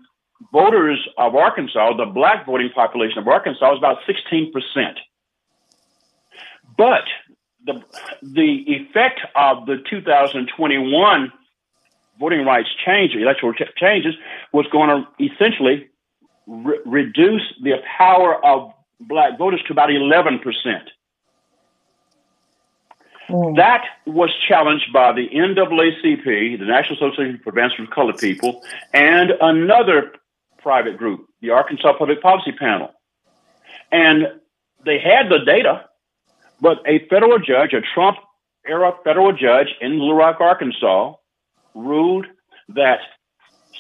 voters 0.51 1.07
of 1.19 1.35
Arkansas, 1.35 1.97
the 1.97 2.05
black 2.05 2.47
voting 2.47 2.71
population 2.73 3.19
of 3.19 3.27
Arkansas, 3.27 3.69
was 3.69 3.77
about 3.77 3.97
16%. 4.09 4.51
But 6.75 7.03
the 7.65 7.81
the 8.21 8.63
effect 8.67 9.21
of 9.35 9.65
the 9.65 9.77
2021 9.89 11.31
voting 12.19 12.45
rights 12.45 12.69
change, 12.85 13.15
electoral 13.15 13.53
ch- 13.53 13.75
changes, 13.77 14.15
was 14.53 14.65
going 14.71 14.89
to 14.89 15.23
essentially 15.23 15.87
re- 16.47 16.79
reduce 16.85 17.53
the 17.61 17.75
power 17.97 18.43
of 18.45 18.71
black 18.99 19.37
voters 19.37 19.61
to 19.67 19.73
about 19.73 19.91
11 19.91 20.39
percent. 20.39 20.89
Mm. 23.29 23.55
That 23.55 23.83
was 24.05 24.29
challenged 24.47 24.91
by 24.93 25.13
the 25.13 25.29
NAACP, 25.29 26.59
the 26.59 26.65
National 26.65 26.97
Association 26.97 27.39
for 27.43 27.49
Advancement 27.49 27.89
of 27.89 27.95
Colored 27.95 28.17
People, 28.17 28.61
and 28.93 29.31
another 29.39 30.11
private 30.61 30.97
group, 30.97 31.27
the 31.41 31.49
Arkansas 31.49 31.93
Public 31.97 32.21
Policy 32.21 32.51
Panel. 32.51 32.91
And 33.91 34.27
they 34.85 34.99
had 34.99 35.29
the 35.29 35.39
data, 35.45 35.85
but 36.61 36.77
a 36.85 37.05
federal 37.09 37.39
judge, 37.39 37.73
a 37.73 37.81
Trump 37.93 38.17
era 38.65 38.93
federal 39.03 39.33
judge 39.33 39.67
in 39.81 39.99
Little 39.99 40.15
Rock, 40.15 40.39
Arkansas, 40.39 41.15
ruled 41.73 42.27
that 42.69 42.99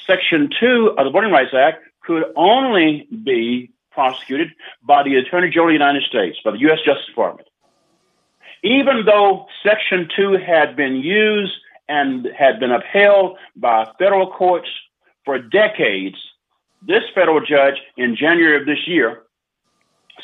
Section 0.07 0.49
2 0.59 0.95
of 0.97 1.05
the 1.05 1.11
Voting 1.11 1.31
Rights 1.31 1.53
Act 1.53 1.83
could 2.03 2.23
only 2.35 3.07
be 3.23 3.71
prosecuted 3.91 4.49
by 4.83 5.03
the 5.03 5.15
Attorney 5.15 5.49
General 5.49 5.67
of 5.67 5.69
the 5.69 5.85
United 5.85 6.03
States, 6.03 6.37
by 6.43 6.51
the 6.51 6.59
U.S. 6.59 6.79
Justice 6.83 7.05
Department. 7.05 7.47
Even 8.63 9.05
though 9.05 9.47
Section 9.63 10.07
2 10.15 10.37
had 10.45 10.75
been 10.75 10.95
used 10.95 11.53
and 11.87 12.27
had 12.37 12.59
been 12.59 12.71
upheld 12.71 13.37
by 13.55 13.87
federal 13.99 14.31
courts 14.31 14.69
for 15.25 15.37
decades, 15.39 16.15
this 16.81 17.03
federal 17.13 17.41
judge 17.41 17.75
in 17.97 18.15
January 18.15 18.59
of 18.59 18.65
this 18.65 18.87
year 18.87 19.23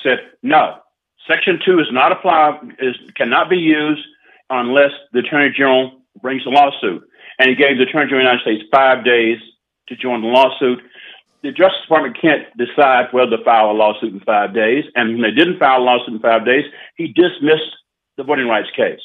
said, 0.01 0.19
no, 0.41 0.77
Section 1.27 1.59
2 1.65 1.79
is 1.79 1.87
not 1.91 2.11
apply, 2.11 2.59
is, 2.79 2.95
cannot 3.15 3.49
be 3.49 3.57
used 3.57 4.05
unless 4.49 4.91
the 5.11 5.19
Attorney 5.19 5.51
General 5.55 5.91
brings 6.21 6.45
a 6.45 6.49
lawsuit. 6.49 7.03
And 7.39 7.49
he 7.49 7.55
gave 7.55 7.77
the 7.77 7.83
Attorney 7.83 8.09
General 8.09 8.27
of 8.27 8.39
the 8.39 8.39
United 8.39 8.41
States 8.41 8.63
five 8.71 9.05
days 9.05 9.37
to 9.89 9.95
join 9.95 10.21
the 10.21 10.27
lawsuit. 10.27 10.79
The 11.43 11.51
Justice 11.51 11.81
Department 11.83 12.17
can't 12.19 12.45
decide 12.57 13.07
whether 13.11 13.37
to 13.37 13.43
file 13.43 13.71
a 13.71 13.73
lawsuit 13.73 14.13
in 14.13 14.19
five 14.21 14.53
days. 14.53 14.85
And 14.95 15.13
when 15.13 15.21
they 15.21 15.31
didn't 15.31 15.59
file 15.59 15.81
a 15.81 15.83
lawsuit 15.83 16.15
in 16.15 16.19
five 16.19 16.45
days, 16.45 16.65
he 16.95 17.07
dismissed 17.07 17.75
the 18.15 18.23
voting 18.23 18.47
rights 18.47 18.69
case. 18.75 19.01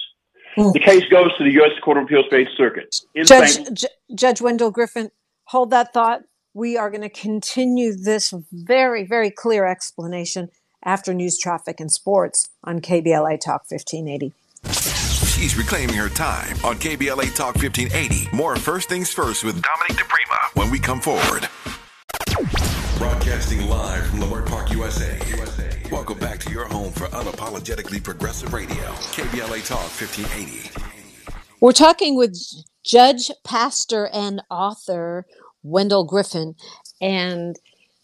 Mm. 0.57 0.73
The 0.73 0.81
case 0.81 1.05
goes 1.11 1.37
to 1.39 1.45
the 1.45 1.53
U.S. 1.53 1.73
Court 1.83 1.99
of 1.99 2.05
Appeals 2.05 2.27
for 2.29 2.37
Eighth 2.37 2.51
Circuit. 2.57 2.95
Judge, 3.25 3.59
J- 3.73 3.89
Judge 4.15 4.41
Wendell 4.41 4.73
Griffen, 4.73 5.11
hold 5.45 5.71
that 5.71 5.93
thought. 5.93 6.23
We 6.55 6.77
are 6.77 6.91
going 6.91 7.03
to 7.03 7.09
continue 7.09 7.95
this 7.95 8.35
very, 8.53 9.05
very 9.07 9.31
clear 9.31 9.67
explanation 9.67 10.51
after 10.85 11.15
news, 11.15 11.39
traffic, 11.39 11.81
and 11.81 11.91
sports 11.91 12.49
on 12.65 12.81
KBLA 12.81 13.41
Talk 13.41 13.65
1580. 13.69 14.33
She's 15.27 15.57
reclaiming 15.57 15.97
her 15.97 16.09
time 16.09 16.57
on 16.65 16.77
KBLA 16.77 17.35
Talk 17.35 17.57
1580. 17.57 18.37
More 18.37 18.57
First 18.57 18.89
Things 18.89 19.13
First 19.13 19.45
with 19.45 19.61
Dominique 19.63 19.99
DiPrima 19.99 20.57
when 20.57 20.71
we 20.71 20.79
come 20.79 21.01
forward. 21.01 21.49
Broadcasting 22.99 23.69
live 23.69 24.07
from 24.07 24.21
Leimert 24.21 24.47
Park, 24.47 24.71
USA. 24.71 25.19
USA. 25.31 25.71
Welcome 25.91 26.19
back 26.19 26.39
to 26.41 26.51
your 26.51 26.67
home 26.67 26.93
for 26.93 27.07
unapologetically 27.09 28.03
progressive 28.03 28.53
radio, 28.53 28.77
KBLA 28.77 29.67
Talk 29.67 29.81
1580. 29.81 30.71
We're 31.61 31.73
talking 31.73 32.17
with 32.17 32.37
Judge, 32.85 33.31
Pastor, 33.45 34.09
and 34.13 34.43
author 34.51 35.27
Wendell 35.63 36.07
Griffen, 36.09 36.55
and 37.01 37.57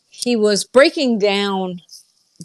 he 0.08 0.36
was 0.36 0.64
breaking 0.64 1.18
down 1.18 1.80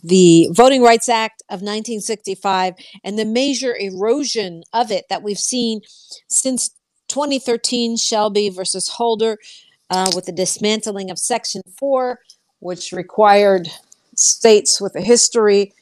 the 0.01 0.49
Voting 0.51 0.81
Rights 0.81 1.09
Act 1.09 1.43
of 1.49 1.61
1965 1.61 2.75
and 3.03 3.19
the 3.19 3.25
major 3.25 3.75
erosion 3.75 4.63
of 4.73 4.91
it 4.91 5.05
that 5.09 5.23
we've 5.23 5.37
seen 5.37 5.81
since 6.27 6.71
2013 7.09 7.97
Shelby 7.97 8.49
versus 8.49 8.89
Holder 8.89 9.37
uh, 9.89 10.09
with 10.15 10.25
the 10.25 10.31
dismantling 10.31 11.11
of 11.11 11.19
Section 11.19 11.61
4, 11.77 12.19
which 12.59 12.91
required 12.91 13.67
states 14.15 14.81
with 14.81 14.95
a 14.95 15.01
history 15.01 15.73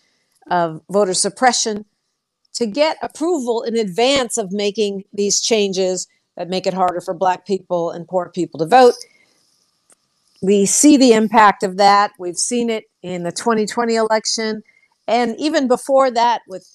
of 0.49 0.81
voter 0.89 1.13
suppression 1.13 1.85
to 2.53 2.65
get 2.65 2.97
approval 3.01 3.63
in 3.63 3.77
advance 3.77 4.37
of 4.37 4.51
making 4.51 5.05
these 5.13 5.39
changes 5.39 6.07
that 6.35 6.49
make 6.49 6.67
it 6.67 6.73
harder 6.73 6.99
for 6.99 7.13
Black 7.13 7.45
people 7.45 7.91
and 7.91 8.07
poor 8.07 8.29
people 8.29 8.59
to 8.59 8.65
vote 8.65 8.95
we 10.41 10.65
see 10.65 10.97
the 10.97 11.13
impact 11.13 11.63
of 11.63 11.77
that. 11.77 12.11
We've 12.17 12.37
seen 12.37 12.69
it 12.69 12.85
in 13.03 13.23
the 13.23 13.31
2020 13.31 13.95
election. 13.95 14.63
And 15.07 15.35
even 15.39 15.67
before 15.67 16.09
that, 16.11 16.41
with 16.47 16.67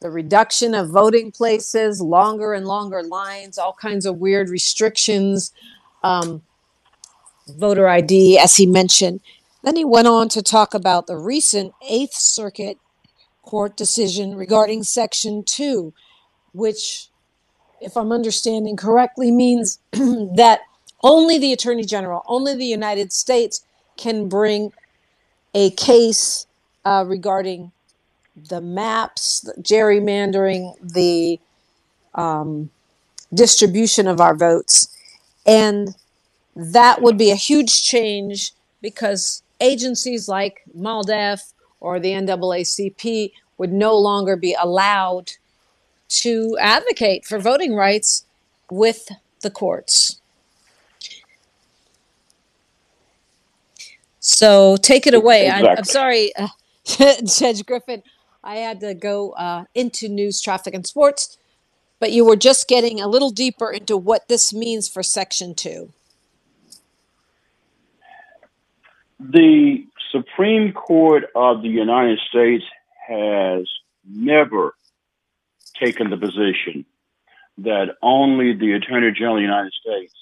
the 0.00 0.10
reduction 0.10 0.74
of 0.74 0.90
voting 0.90 1.32
places, 1.32 2.00
longer 2.00 2.52
and 2.52 2.66
longer 2.66 3.02
lines, 3.02 3.56
all 3.56 3.72
kinds 3.72 4.04
of 4.04 4.18
weird 4.18 4.50
restrictions, 4.50 5.52
um, 6.02 6.42
voter 7.48 7.88
ID, 7.88 8.38
as 8.38 8.56
he 8.56 8.66
mentioned. 8.66 9.20
Then 9.62 9.76
he 9.76 9.84
went 9.84 10.06
on 10.06 10.28
to 10.30 10.42
talk 10.42 10.74
about 10.74 11.06
the 11.06 11.16
recent 11.16 11.72
Eighth 11.88 12.14
Circuit 12.14 12.78
Court 13.42 13.76
decision 13.76 14.36
regarding 14.36 14.82
Section 14.82 15.42
2, 15.44 15.94
which, 16.52 17.08
if 17.80 17.96
I'm 17.96 18.12
understanding 18.12 18.76
correctly, 18.76 19.30
means 19.30 19.78
that 19.92 20.60
only 21.04 21.38
the 21.38 21.52
Attorney 21.52 21.84
General, 21.84 22.24
only 22.26 22.56
the 22.56 22.64
United 22.64 23.12
States 23.12 23.64
can 23.96 24.28
bring 24.28 24.72
a 25.54 25.70
case 25.70 26.46
uh, 26.84 27.04
regarding 27.06 27.70
the 28.34 28.60
maps, 28.60 29.40
the 29.40 29.52
gerrymandering, 29.62 30.74
the 30.82 31.38
um, 32.14 32.70
distribution 33.32 34.08
of 34.08 34.20
our 34.20 34.34
votes. 34.34 34.88
And 35.46 35.94
that 36.56 37.02
would 37.02 37.18
be 37.18 37.30
a 37.30 37.36
huge 37.36 37.82
change 37.82 38.52
because 38.80 39.42
agencies 39.60 40.28
like 40.28 40.62
MALDEF 40.76 41.52
or 41.80 42.00
the 42.00 42.12
NAACP 42.12 43.32
would 43.58 43.72
no 43.72 43.96
longer 43.96 44.36
be 44.36 44.56
allowed 44.60 45.32
to 46.08 46.56
advocate 46.60 47.24
for 47.24 47.38
voting 47.38 47.74
rights 47.74 48.24
with 48.70 49.08
the 49.42 49.50
courts. 49.50 50.20
So 54.26 54.78
take 54.78 55.06
it 55.06 55.12
away. 55.12 55.50
I'm, 55.50 55.66
I'm 55.66 55.84
sorry, 55.84 56.34
uh, 56.34 56.48
Judge 56.86 57.62
Griffen. 57.66 58.02
I 58.42 58.56
had 58.56 58.80
to 58.80 58.94
go 58.94 59.32
uh, 59.32 59.64
into 59.74 60.08
news, 60.08 60.40
traffic, 60.40 60.72
and 60.72 60.86
sports, 60.86 61.36
but 62.00 62.10
you 62.10 62.24
were 62.24 62.34
just 62.34 62.66
getting 62.66 63.02
a 63.02 63.06
little 63.06 63.28
deeper 63.28 63.70
into 63.70 63.98
what 63.98 64.28
this 64.28 64.50
means 64.50 64.88
for 64.88 65.02
Section 65.02 65.54
2. 65.54 65.92
The 69.20 69.86
Supreme 70.10 70.72
Court 70.72 71.24
of 71.34 71.60
the 71.60 71.68
United 71.68 72.18
States 72.26 72.64
has 73.06 73.68
never 74.08 74.74
taken 75.78 76.08
the 76.08 76.16
position 76.16 76.86
that 77.58 77.96
only 78.00 78.54
the 78.54 78.72
Attorney 78.72 79.12
General 79.12 79.34
of 79.34 79.40
the 79.40 79.42
United 79.42 79.72
States 79.74 80.14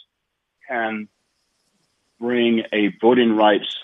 can 0.69 1.09
bring 2.19 2.65
a 2.73 2.89
voting 3.01 3.37
rights 3.37 3.77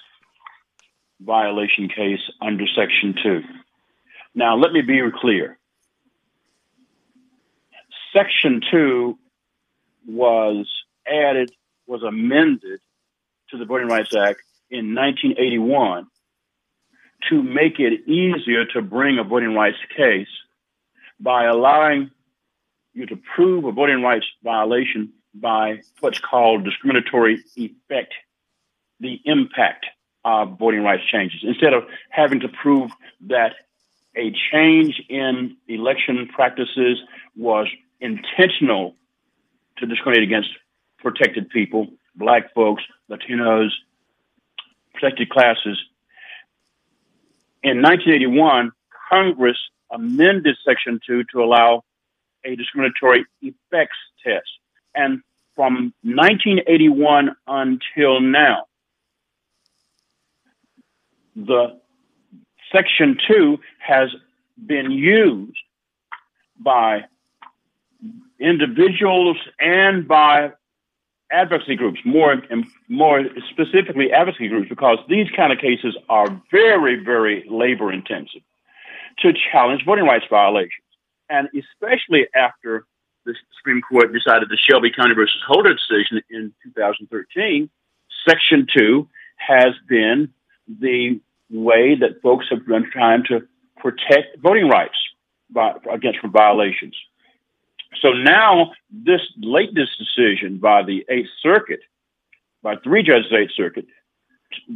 violation 1.20 1.88
case 1.88 2.20
under 2.40 2.64
Section 2.66 3.14
2. 3.22 3.42
Now, 4.35 4.57
let 4.57 4.72
me 4.72 4.83
be 4.83 5.00
clear. 5.20 5.59
Section 8.12 8.61
2 8.70 9.18
was 10.07 10.68
added, 11.07 11.50
was 11.87 12.02
amended 12.02 12.81
to 13.50 13.59
the 13.59 13.64
Voting 13.64 13.88
Rights 13.88 14.14
Act 14.14 14.40
in 14.70 14.94
1981 14.94 16.07
to 17.28 17.42
make 17.42 17.78
it 17.78 18.09
easier 18.09 18.64
to 18.74 18.83
bring 18.83 19.18
a 19.18 19.24
voting 19.24 19.54
rights 19.54 19.78
case 19.96 20.28
by 21.20 21.44
allowing 21.44 22.11
you 22.92 23.07
to 23.07 23.16
prove 23.35 23.64
a 23.64 23.72
voting 23.72 24.02
rights 24.02 24.26
violation 24.42 25.12
by 25.35 25.81
what's 26.00 26.20
called 26.20 26.64
discriminatory 26.64 27.42
effect, 27.57 28.14
the 29.00 29.20
impact 29.24 29.87
of 30.24 30.59
voting 30.59 30.83
rights 30.83 31.02
changes, 31.11 31.40
instead 31.42 31.72
of 31.72 31.85
having 32.11 32.40
to 32.40 32.48
prove 32.48 32.90
that 33.28 33.54
a 34.16 34.33
change 34.52 35.00
in 35.09 35.57
election 35.68 36.28
practices 36.35 36.98
was 37.37 37.68
intentional 38.00 38.94
to 39.78 39.87
discriminate 39.87 40.24
against 40.24 40.48
protected 40.98 41.48
people, 41.50 41.87
black 42.14 42.52
folks, 42.54 42.83
Latinos, 43.11 43.70
protected 44.94 45.31
classes. 45.31 45.78
In 47.62 47.83
1981, 47.83 48.72
Congress 49.09 49.59
amended 49.90 50.57
Section 50.66 51.00
2 51.07 51.24
to 51.33 51.42
allow 51.42 51.85
a 52.44 52.57
discriminatory 52.57 53.24
effects 53.40 53.96
test. 54.24 54.48
And 54.94 55.22
from 55.54 55.92
1981 56.02 57.37
until 57.46 58.20
now, 58.20 58.67
the 61.46 61.79
Section 62.72 63.16
2 63.27 63.59
has 63.79 64.11
been 64.66 64.90
used 64.90 65.57
by 66.59 67.05
individuals 68.40 69.37
and 69.59 70.07
by 70.07 70.53
advocacy 71.31 71.77
groups, 71.77 72.01
more 72.05 72.37
more 72.88 73.24
specifically 73.51 74.12
advocacy 74.12 74.48
groups, 74.48 74.68
because 74.68 74.98
these 75.09 75.29
kind 75.37 75.53
of 75.53 75.59
cases 75.59 75.96
are 76.09 76.27
very, 76.51 77.03
very 77.03 77.44
labor 77.48 77.92
intensive 77.92 78.42
to 79.18 79.33
challenge 79.53 79.85
voting 79.85 80.05
rights 80.05 80.24
violations, 80.31 80.87
and 81.29 81.48
especially 81.57 82.27
after 82.35 82.87
the 83.27 83.35
Supreme 83.59 83.83
Court 83.83 84.12
decided 84.12 84.48
the 84.48 84.57
Shelby 84.57 84.90
County 84.90 85.14
versus 85.14 85.40
Holder 85.46 85.74
decision 85.74 86.22
in 86.31 86.53
2013, 86.64 87.68
Section 88.27 88.66
Two 88.74 89.09
has 89.37 89.74
been 89.88 90.33
the 90.68 91.20
way 91.50 91.94
that 91.94 92.20
folks 92.22 92.46
have 92.50 92.66
been 92.66 92.90
trying 92.90 93.24
to 93.28 93.40
protect 93.76 94.38
voting 94.42 94.68
rights 94.68 94.96
by, 95.50 95.74
against 95.90 96.18
violations. 96.24 96.94
So 98.02 98.11
now 98.11 98.72
this 98.90 99.20
latest 99.38 99.92
decision 99.98 100.58
by 100.58 100.82
the 100.82 101.04
Eighth 101.08 101.30
Circuit, 101.42 101.80
by 102.62 102.76
three 102.76 103.02
judges 103.02 103.32
Eighth 103.32 103.52
Circuit, 103.56 103.87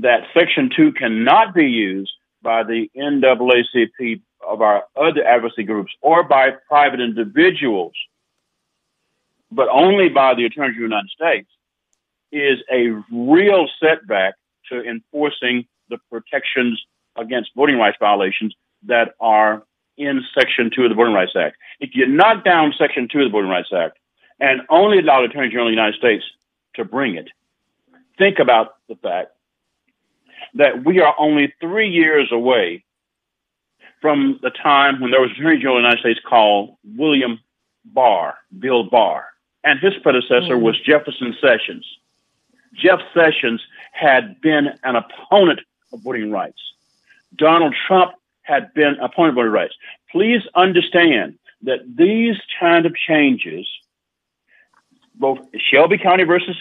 that 0.00 0.22
Section 0.34 0.70
2 0.74 0.92
cannot 0.92 1.54
be 1.54 1.66
used 1.66 2.12
by 2.42 2.62
the 2.62 2.90
NAACP 2.96 4.20
of 4.46 4.60
our 4.60 4.84
other 4.96 5.24
advocacy 5.24 5.64
groups 5.64 5.92
or 6.00 6.24
by 6.24 6.50
private 6.68 7.00
individuals, 7.00 7.92
but 9.50 9.68
only 9.68 10.08
by 10.08 10.34
the 10.34 10.44
Attorney 10.46 10.74
General 10.74 10.84
of 10.86 10.90
the 10.90 10.96
United 10.96 11.10
States, 11.10 11.48
is 12.32 12.58
a 12.72 13.02
real 13.14 13.68
setback 13.78 14.34
to 14.70 14.82
enforcing 14.82 15.66
the 15.92 15.98
protections 16.10 16.82
against 17.16 17.50
voting 17.54 17.78
rights 17.78 17.96
violations 18.00 18.54
that 18.84 19.14
are 19.20 19.62
in 19.96 20.22
Section 20.36 20.70
2 20.74 20.84
of 20.84 20.88
the 20.88 20.94
Voting 20.94 21.14
Rights 21.14 21.32
Act. 21.36 21.56
If 21.80 21.90
you 21.94 22.06
knock 22.06 22.44
down 22.44 22.74
Section 22.76 23.08
2 23.12 23.18
of 23.20 23.24
the 23.26 23.30
Voting 23.30 23.50
Rights 23.50 23.68
Act 23.72 23.98
and 24.40 24.62
only 24.70 24.98
allow 24.98 25.20
the 25.20 25.28
Attorney 25.28 25.48
General 25.48 25.68
of 25.68 25.72
the 25.72 25.76
United 25.76 25.98
States 25.98 26.24
to 26.74 26.84
bring 26.84 27.14
it, 27.16 27.28
think 28.18 28.38
about 28.38 28.76
the 28.88 28.96
fact 28.96 29.32
that 30.54 30.84
we 30.84 31.00
are 31.00 31.14
only 31.18 31.52
three 31.60 31.90
years 31.90 32.30
away 32.32 32.84
from 34.00 34.40
the 34.42 34.50
time 34.50 35.00
when 35.00 35.10
there 35.10 35.20
was 35.20 35.30
an 35.30 35.36
Attorney 35.36 35.58
General 35.58 35.76
of 35.76 35.82
the 35.82 35.88
United 35.88 36.00
States 36.00 36.20
called 36.28 36.76
William 36.96 37.38
Barr, 37.84 38.34
Bill 38.58 38.84
Barr, 38.84 39.26
and 39.64 39.78
his 39.78 39.94
predecessor 40.02 40.54
mm-hmm. 40.54 40.64
was 40.64 40.80
Jefferson 40.80 41.36
Sessions. 41.40 41.86
Jeff 42.74 43.00
Sessions 43.14 43.62
had 43.92 44.40
been 44.40 44.68
an 44.82 44.96
opponent 44.96 45.60
voting 45.98 46.30
rights. 46.30 46.60
Donald 47.36 47.74
Trump 47.86 48.12
had 48.42 48.72
been 48.74 48.96
appointed 49.00 49.34
voting 49.34 49.52
rights. 49.52 49.74
Please 50.10 50.42
understand 50.54 51.38
that 51.62 51.80
these 51.96 52.36
kind 52.60 52.86
of 52.86 52.94
changes, 52.94 53.66
both 55.14 55.38
Shelby 55.70 55.98
County 55.98 56.24
versus 56.24 56.56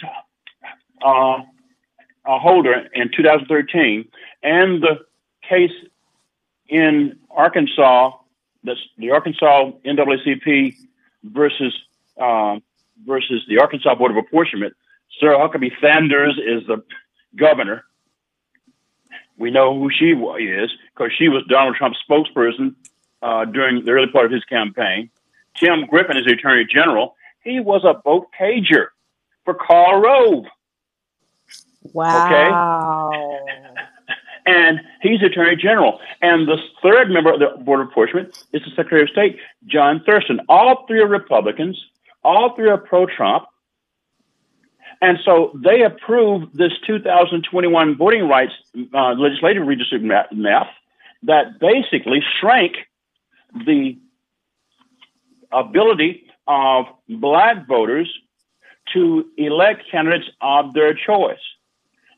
uh, 1.04 1.38
Holder 2.24 2.88
in 2.94 3.10
2013 3.14 4.08
and 4.42 4.82
the 4.82 5.00
case 5.48 5.72
in 6.68 7.18
Arkansas, 7.30 8.12
that's 8.64 8.80
the 8.96 9.10
Arkansas 9.10 9.72
NAACP 9.84 10.76
versus 11.24 11.76
uh, 12.18 12.58
versus 13.04 13.42
the 13.48 13.58
Arkansas 13.58 13.94
Board 13.96 14.12
of 14.12 14.16
Apportionment. 14.16 14.74
Sarah 15.18 15.38
Huckabee 15.38 15.72
Sanders 15.80 16.38
is 16.38 16.66
the 16.66 16.82
governor. 17.36 17.84
We 19.38 19.50
know 19.50 19.78
who 19.78 19.90
she 19.90 20.12
is 20.12 20.70
because 20.94 21.12
she 21.16 21.28
was 21.28 21.44
Donald 21.48 21.76
Trump's 21.76 21.98
spokesperson 22.08 22.74
uh, 23.22 23.44
during 23.46 23.84
the 23.84 23.90
early 23.92 24.08
part 24.08 24.26
of 24.26 24.32
his 24.32 24.44
campaign. 24.44 25.10
Tim 25.56 25.86
Griffin 25.86 26.16
is 26.16 26.24
the 26.24 26.32
attorney 26.32 26.64
general. 26.64 27.16
He 27.42 27.60
was 27.60 27.82
a 27.84 28.00
vote 28.02 28.28
cager 28.38 28.88
for 29.44 29.54
Karl 29.54 30.00
Rove. 30.00 30.44
Wow. 31.92 33.10
Okay. 33.12 34.12
and 34.46 34.80
he's 35.00 35.22
attorney 35.22 35.56
general. 35.56 36.00
And 36.20 36.46
the 36.46 36.58
third 36.82 37.10
member 37.10 37.32
of 37.32 37.40
the 37.40 37.62
Board 37.62 37.80
of 37.80 37.88
Apportionment 37.88 38.28
is 38.52 38.62
the 38.62 38.70
Secretary 38.70 39.02
of 39.02 39.08
State, 39.08 39.38
John 39.66 40.02
Thurston. 40.04 40.40
All 40.48 40.84
three 40.86 41.00
are 41.00 41.08
Republicans. 41.08 41.80
All 42.24 42.54
three 42.54 42.68
are 42.68 42.78
pro 42.78 43.06
Trump. 43.06 43.44
And 45.02 45.18
so 45.24 45.50
they 45.54 45.82
approved 45.82 46.56
this 46.56 46.70
2021 46.86 47.96
voting 47.96 48.28
rights 48.28 48.52
uh, 48.94 49.14
legislative 49.14 49.66
redistribution 49.66 50.08
map 50.40 50.68
that 51.24 51.58
basically 51.58 52.22
shrank 52.40 52.76
the 53.66 53.98
ability 55.50 56.24
of 56.46 56.86
black 57.08 57.66
voters 57.66 58.08
to 58.92 59.26
elect 59.36 59.82
candidates 59.90 60.26
of 60.40 60.72
their 60.72 60.94
choice. 60.94 61.42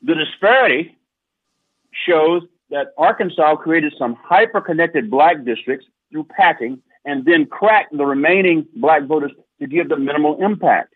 The 0.03 0.13
disparity 0.13 0.95
shows 1.91 2.43
that 2.69 2.93
Arkansas 2.99 3.55
created 3.55 3.93
some 3.97 4.15
hyper 4.23 4.61
connected 4.61 5.09
black 5.09 5.43
districts 5.43 5.87
through 6.11 6.25
packing 6.25 6.83
and 7.03 7.25
then 7.25 7.47
cracked 7.47 7.97
the 7.97 8.05
remaining 8.05 8.67
black 8.75 9.05
voters 9.05 9.31
to 9.59 9.65
give 9.65 9.89
them 9.89 10.05
minimal 10.05 10.43
impact. 10.43 10.94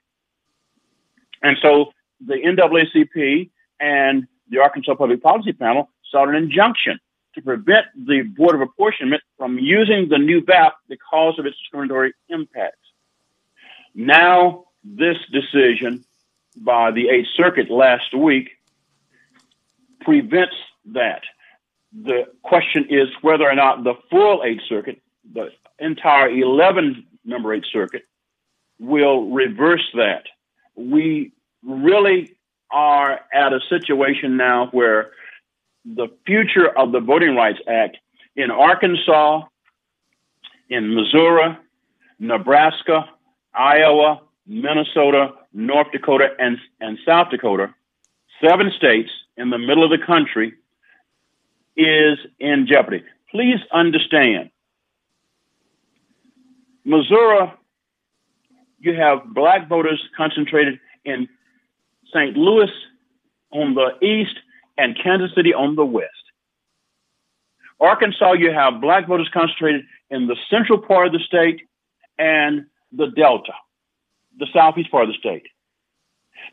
And 1.41 1.57
so 1.61 1.91
the 2.25 2.35
NAACP 2.35 3.49
and 3.79 4.27
the 4.49 4.59
Arkansas 4.59 4.95
Public 4.95 5.21
Policy 5.21 5.53
Panel 5.53 5.89
sought 6.11 6.29
an 6.29 6.35
injunction 6.35 6.99
to 7.35 7.41
prevent 7.41 7.85
the 7.95 8.21
Board 8.21 8.55
of 8.55 8.61
Apportionment 8.61 9.21
from 9.37 9.57
using 9.59 10.09
the 10.09 10.17
new 10.17 10.43
VAP 10.43 10.73
because 10.87 11.37
of 11.37 11.45
its 11.45 11.57
discriminatory 11.57 12.13
impacts. 12.29 12.77
Now, 13.93 14.65
this 14.83 15.17
decision 15.31 16.03
by 16.57 16.91
the 16.91 17.09
Eighth 17.09 17.29
Circuit 17.35 17.69
last 17.69 18.13
week 18.15 18.49
prevents 20.01 20.55
that. 20.93 21.21
The 21.91 22.25
question 22.43 22.87
is 22.89 23.07
whether 23.21 23.49
or 23.49 23.55
not 23.55 23.83
the 23.83 23.95
full 24.09 24.43
Eighth 24.43 24.63
Circuit, 24.67 25.01
the 25.31 25.49
entire 25.79 26.29
11 26.29 27.05
member 27.25 27.53
Eighth 27.53 27.67
Circuit, 27.71 28.03
will 28.79 29.29
reverse 29.29 29.87
that. 29.95 30.23
We 30.75 31.33
really 31.63 32.35
are 32.71 33.19
at 33.33 33.53
a 33.53 33.59
situation 33.69 34.37
now 34.37 34.67
where 34.71 35.11
the 35.85 36.07
future 36.25 36.67
of 36.67 36.91
the 36.91 36.99
Voting 36.99 37.35
Rights 37.35 37.59
Act 37.67 37.97
in 38.35 38.51
Arkansas, 38.51 39.43
in 40.69 40.93
Missouri, 40.95 41.57
Nebraska, 42.19 43.09
Iowa, 43.53 44.21
Minnesota, 44.45 45.33
North 45.53 45.91
Dakota, 45.91 46.29
and, 46.37 46.57
and 46.79 46.97
South 47.05 47.29
Dakota, 47.31 47.73
seven 48.45 48.71
states 48.77 49.09
in 49.37 49.49
the 49.49 49.57
middle 49.57 49.83
of 49.83 49.89
the 49.89 50.05
country, 50.05 50.53
is 51.75 52.19
in 52.39 52.67
jeopardy. 52.67 53.03
Please 53.31 53.59
understand, 53.71 54.49
Missouri, 56.83 57.51
you 58.79 58.95
have 58.95 59.19
black 59.33 59.67
voters 59.67 60.01
concentrated 60.15 60.79
in 61.05 61.27
St. 62.13 62.35
Louis 62.35 62.71
on 63.51 63.75
the 63.75 64.05
east 64.05 64.37
and 64.77 64.97
Kansas 65.01 65.31
City 65.35 65.53
on 65.53 65.75
the 65.75 65.85
west. 65.85 66.09
Arkansas, 67.79 68.33
you 68.33 68.51
have 68.51 68.81
black 68.81 69.07
voters 69.07 69.29
concentrated 69.33 69.85
in 70.09 70.27
the 70.27 70.35
central 70.49 70.79
part 70.79 71.07
of 71.07 71.13
the 71.13 71.19
state 71.19 71.61
and 72.17 72.65
the 72.91 73.07
Delta, 73.07 73.53
the 74.37 74.47
southeast 74.53 74.91
part 74.91 75.03
of 75.03 75.09
the 75.09 75.17
state. 75.17 75.43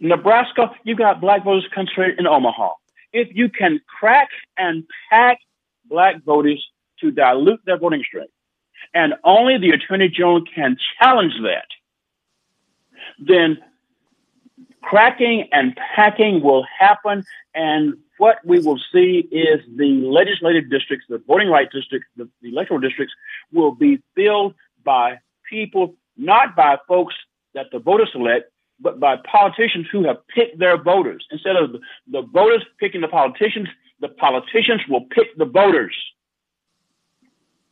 Nebraska, 0.01 0.71
you've 0.85 0.99
got 0.99 1.21
black 1.21 1.45
voters 1.45 1.67
concentrated 1.75 2.19
in 2.19 2.27
Omaha. 2.27 2.71
If 3.13 3.29
you 3.35 3.49
can 3.49 3.81
crack 3.87 4.29
and 4.57 4.85
pack 5.11 5.39
black 5.89 6.23
voters 6.25 6.65
to 7.01 7.11
dilute 7.11 7.61
their 7.65 7.79
voting 7.79 8.03
strength, 8.07 8.33
and 8.95 9.15
only 9.25 9.59
the 9.59 9.71
attorney 9.71 10.09
general 10.09 10.43
can 10.55 10.77
challenge 11.01 11.33
that, 11.43 11.67
then 13.19 13.59
cracking 14.83 15.49
and 15.53 15.77
packing 15.95 16.43
will 16.43 16.65
happen. 16.79 17.25
And 17.55 17.95
what 18.19 18.39
we 18.45 18.61
will 18.61 18.81
see 18.93 19.29
is 19.31 19.61
the 19.77 20.03
legislative 20.07 20.71
districts, 20.71 21.07
the 21.09 21.19
voting 21.27 21.49
rights 21.49 21.73
districts, 21.75 22.09
the, 22.17 22.29
the 22.43 22.49
electoral 22.49 22.81
districts 22.81 23.15
will 23.53 23.73
be 23.73 24.03
filled 24.15 24.55
by 24.85 25.19
people, 25.51 25.95
not 26.17 26.57
by 26.57 26.79
folks 26.89 27.15
that 27.55 27.67
the 27.73 27.79
voters 27.79 28.11
select, 28.13 28.51
but 28.81 29.01
by 29.01 29.17
politicians 29.31 29.87
who 29.91 30.05
have 30.05 30.19
picked 30.29 30.59
their 30.59 30.81
voters. 30.81 31.27
Instead 31.31 31.57
of 31.57 31.77
the, 32.11 32.23
voters 32.23 32.65
picking 32.79 33.01
the 33.01 33.09
politicians, 33.09 33.69
the 34.01 34.09
politicians 34.09 34.83
will 34.89 35.07
pick 35.11 35.37
the 35.37 35.47
voters. 35.47 35.97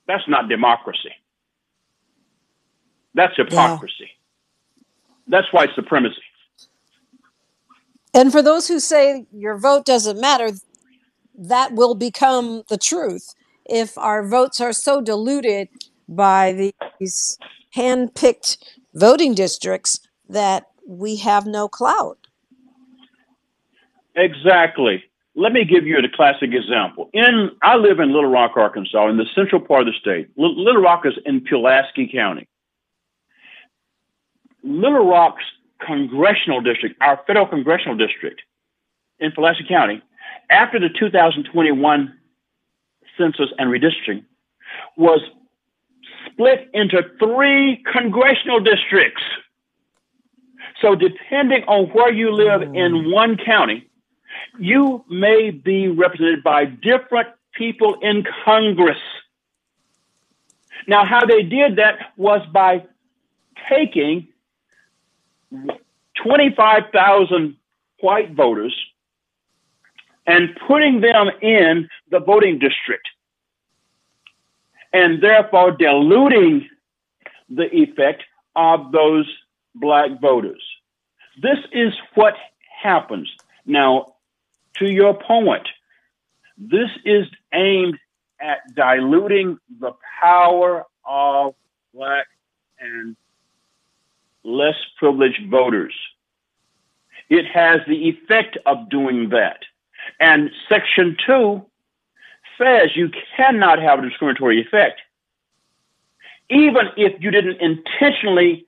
That's 0.07 0.27
not 0.29 0.49
democracy. 0.49 1.13
That's 3.15 3.37
hypocrisy. 3.37 3.95
Yeah. 4.01 4.24
That's 5.29 5.53
white 5.53 5.71
supremacy. 5.75 6.23
And 8.13 8.31
for 8.31 8.43
those 8.43 8.69
who 8.69 8.79
say 8.79 9.27
your 9.33 9.59
vote 9.59 9.85
doesn't 9.85 10.21
matter, 10.21 10.51
that 11.37 11.73
will 11.73 11.95
become 11.95 12.63
the 12.69 12.79
truth 12.79 13.35
if 13.65 13.99
our 13.99 14.27
votes 14.27 14.61
are 14.61 14.73
so 14.73 15.01
diluted 15.01 15.69
by 16.09 16.73
these 17.01 17.39
hand-picked 17.73 18.59
voting 18.95 19.35
districts 19.35 19.99
that 20.29 20.67
we 20.87 21.17
have 21.17 21.47
no 21.47 21.67
clout. 21.67 22.19
Exactly. 24.15 25.03
Let 25.35 25.53
me 25.53 25.65
give 25.65 25.85
you 25.85 25.99
a 25.99 26.09
classic 26.15 26.51
example. 26.53 27.11
In 27.13 27.51
I 27.63 27.75
live 27.75 27.99
in 27.99 28.13
Little 28.13 28.31
Rock, 28.31 28.53
Arkansas, 28.57 29.09
in 29.09 29.17
the 29.17 29.27
central 29.35 29.61
part 29.61 29.81
of 29.81 29.87
the 29.87 29.99
state. 29.99 30.29
Little 30.37 30.81
Rock 30.81 31.05
is 31.05 31.15
in 31.27 31.41
Pulaski 31.41 32.07
County. 32.07 32.47
Little 34.65 35.07
Rock's 35.07 35.45
congressional 35.85 36.61
district, 36.61 36.97
our 37.01 37.21
federal 37.27 37.47
congressional 37.47 37.97
district 37.97 38.43
in 39.19 39.31
Pulaski 39.33 39.65
County, 39.69 40.03
after 40.51 40.81
the 40.81 40.89
2021 40.89 42.19
census 43.19 43.51
and 43.59 43.71
redistricting, 43.71 44.25
was 44.97 45.21
split 46.27 46.71
into 46.73 47.03
three 47.19 47.83
congressional 47.93 48.61
districts. 48.61 49.23
So, 50.81 50.95
depending 50.95 51.65
on 51.65 51.87
where 51.91 52.13
you 52.13 52.33
live 52.33 52.63
in 52.63 53.05
hmm. 53.05 53.11
one 53.13 53.37
county, 53.37 53.89
you 54.59 55.05
may 55.09 55.51
be 55.51 55.89
represented 55.89 56.43
by 56.43 56.65
different 56.65 57.29
people 57.55 57.97
in 58.03 58.25
Congress. 58.45 58.99
Now, 60.87 61.05
how 61.05 61.25
they 61.25 61.43
did 61.43 61.77
that 61.77 62.13
was 62.17 62.41
by 62.53 62.85
taking 63.71 64.29
25,000 66.23 67.57
white 68.01 68.33
voters 68.33 68.75
and 70.27 70.59
putting 70.67 71.01
them 71.01 71.29
in 71.43 71.89
the 72.11 72.21
voting 72.21 72.59
district 72.59 73.09
and 74.93 75.23
therefore 75.23 75.73
diluting 75.73 76.69
the 77.51 77.69
effect 77.75 78.23
of 78.57 78.93
those 78.93 79.29
black 79.75 80.21
voters. 80.21 80.63
This 81.43 81.59
is 81.73 81.93
what 82.15 82.35
happens. 82.83 83.31
Now, 83.67 84.15
to 84.77 84.91
your 84.91 85.15
point, 85.15 85.67
this 86.57 86.91
is 87.05 87.27
aimed 87.53 87.99
at 88.41 88.59
diluting 88.75 89.59
the 89.81 89.93
power 90.23 90.85
of 91.05 91.55
black 91.93 92.27
privileged 94.99 95.51
voters. 95.51 95.95
It 97.29 97.47
has 97.47 97.81
the 97.87 98.09
effect 98.09 98.59
of 98.67 98.89
doing 98.91 99.31
that. 99.31 99.61
And 100.21 100.51
Section 100.69 101.17
2 101.27 101.65
says 102.59 102.91
you 102.95 103.11
cannot 103.37 103.81
have 103.81 103.99
a 103.99 104.09
discriminatory 104.09 104.61
effect, 104.61 105.01
even 106.51 106.89
if 106.97 107.21
you 107.23 107.31
didn't 107.31 107.61
intentionally 107.61 108.67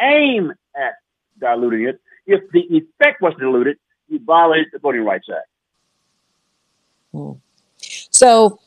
aim 0.00 0.52
at 0.74 0.94
diluting 1.38 1.86
it. 1.86 2.00
If 2.26 2.50
the 2.50 2.60
effect 2.60 3.22
was 3.22 3.34
diluted, 3.38 3.78
you 4.08 4.20
violated 4.24 4.68
the 4.72 4.78
Voting 4.78 5.04
Rights 5.04 5.28
Act. 5.30 5.48
Hmm. 7.12 7.32
So 8.10 8.58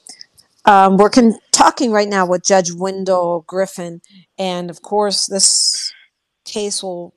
um, 0.66 0.98
we're 0.98 1.10
con- 1.10 1.40
talking 1.52 1.92
right 1.92 2.08
now 2.08 2.26
with 2.26 2.44
Judge 2.44 2.72
Wendell 2.72 3.44
Griffen, 3.48 4.02
and 4.38 4.70
of 4.70 4.82
course, 4.82 5.26
this 5.26 5.94
case 6.46 6.82
will 6.84 7.14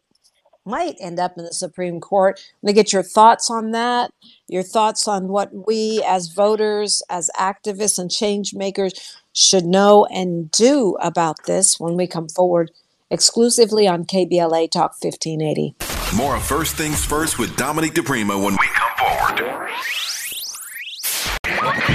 might 0.65 0.97
end 1.01 1.19
up 1.19 1.37
in 1.37 1.45
the 1.45 1.53
Supreme 1.53 2.01
Court. 2.01 2.41
I'm 2.63 2.67
going 2.67 2.75
to 2.75 2.83
get 2.83 2.93
your 2.93 3.03
thoughts 3.03 3.51
on 3.51 3.73
that, 3.73 4.13
your 4.49 4.63
thoughts 4.63 5.09
on 5.09 5.29
what 5.29 5.67
we 5.67 6.03
as 6.07 6.29
voters, 6.29 7.03
as 7.11 7.31
activists, 7.39 7.99
and 7.99 8.11
change 8.11 8.55
makers 8.55 9.19
should 9.33 9.65
know 9.65 10.07
and 10.07 10.51
do 10.51 10.97
about 11.01 11.45
this 11.47 11.81
when 11.81 11.97
we 11.97 12.07
come 12.07 12.29
forward 12.29 12.71
exclusively 13.11 13.89
on 13.89 14.05
KBLA 14.05 14.71
Talk 14.71 14.93
1580. 15.03 15.75
More 16.17 16.39
First 16.39 16.77
Things 16.77 17.05
First 17.05 17.39
with 17.39 17.57
Dominique 17.57 17.95
DiPrima 17.95 18.43
when 18.43 18.53
we 18.53 18.69
come 18.75 18.91
forward. 18.99 19.71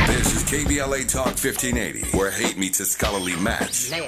This 0.07 0.35
is 0.35 0.43
KBLA 0.43 1.11
Talk 1.11 1.27
1580, 1.27 2.17
where 2.17 2.31
hate 2.31 2.57
meets 2.57 2.79
a 2.79 2.85
scholarly 2.85 3.35
match. 3.37 3.89
Hey, 3.89 4.05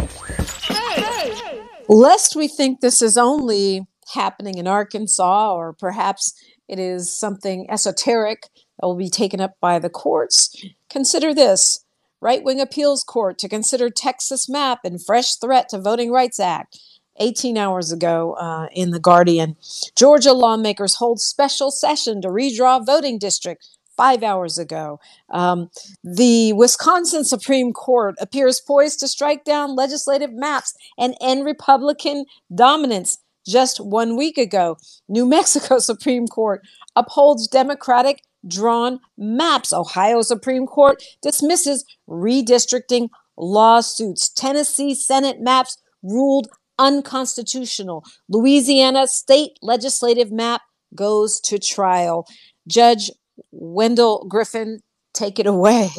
hey. 0.68 1.69
Lest 1.90 2.36
we 2.36 2.48
think 2.48 2.82
this 2.82 3.02
is 3.02 3.18
only 3.18 3.88
happening 4.14 4.60
in 4.60 4.68
Arkansas, 4.68 5.56
or 5.56 5.74
perhaps 5.74 6.36
it 6.68 6.78
is 6.78 7.12
something 7.12 7.66
esoteric 7.68 8.44
that 8.80 8.86
will 8.86 8.96
be 8.96 9.10
taken 9.10 9.42
up 9.42 9.56
by 9.60 9.80
the 9.80 9.90
courts, 9.90 10.56
consider 10.88 11.34
this 11.34 11.84
right 12.22 12.44
wing 12.44 12.62
appeals 12.62 13.04
court 13.04 13.40
to 13.40 13.50
consider 13.50 13.90
Texas 13.90 14.48
map 14.48 14.82
and 14.84 15.04
fresh 15.04 15.36
threat 15.38 15.68
to 15.70 15.82
Voting 15.82 16.12
Rights 16.12 16.40
Act. 16.40 16.80
18 17.22 17.58
hours 17.58 17.92
ago 17.92 18.34
uh, 18.40 18.68
in 18.72 18.92
The 18.92 19.00
Guardian. 19.00 19.58
Georgia 19.94 20.32
lawmakers 20.32 20.96
hold 20.96 21.20
special 21.20 21.70
session 21.70 22.22
to 22.22 22.30
redraw 22.30 22.86
voting 22.86 23.20
district 23.20 23.68
five 24.00 24.24
hours 24.24 24.58
ago. 24.58 24.98
Um, 25.30 25.70
the 26.06 26.54
Wisconsin 26.54 27.26
Supreme 27.26 27.74
Court 27.74 28.16
appears 28.22 28.62
poised 28.62 29.02
to 29.02 29.10
strike 29.10 29.44
down 29.44 29.76
legislative 29.76 30.32
maps 30.32 30.74
and 30.98 31.16
end 31.20 31.44
Republican 31.44 32.24
dominance 32.56 33.18
just 33.46 33.82
one 33.82 34.16
week 34.16 34.38
ago. 34.38 34.78
New 35.10 35.26
Mexico 35.26 35.80
Supreme 35.92 36.28
Court 36.28 36.62
upholds 36.96 37.46
Democratic 37.46 38.22
drawn 38.48 39.02
maps. 39.18 39.74
Ohio 39.74 40.22
Supreme 40.22 40.66
Court 40.66 41.04
dismisses 41.22 41.84
redistricting 42.08 43.10
lawsuits. 43.36 44.30
Tennessee 44.30 44.96
Senate 44.96 45.42
maps 45.42 45.78
ruled 46.02 46.48
unconstitutional. 46.78 48.06
Louisiana 48.30 49.08
state 49.08 49.60
legislative 49.62 50.32
map 50.32 50.62
goes 50.96 51.42
to 51.42 51.60
trial. 51.60 52.26
Judge 52.66 53.12
Wendell 53.52 54.28
Griffen, 54.30 54.80
take 55.14 55.40
it 55.40 55.46
away. 55.46 55.90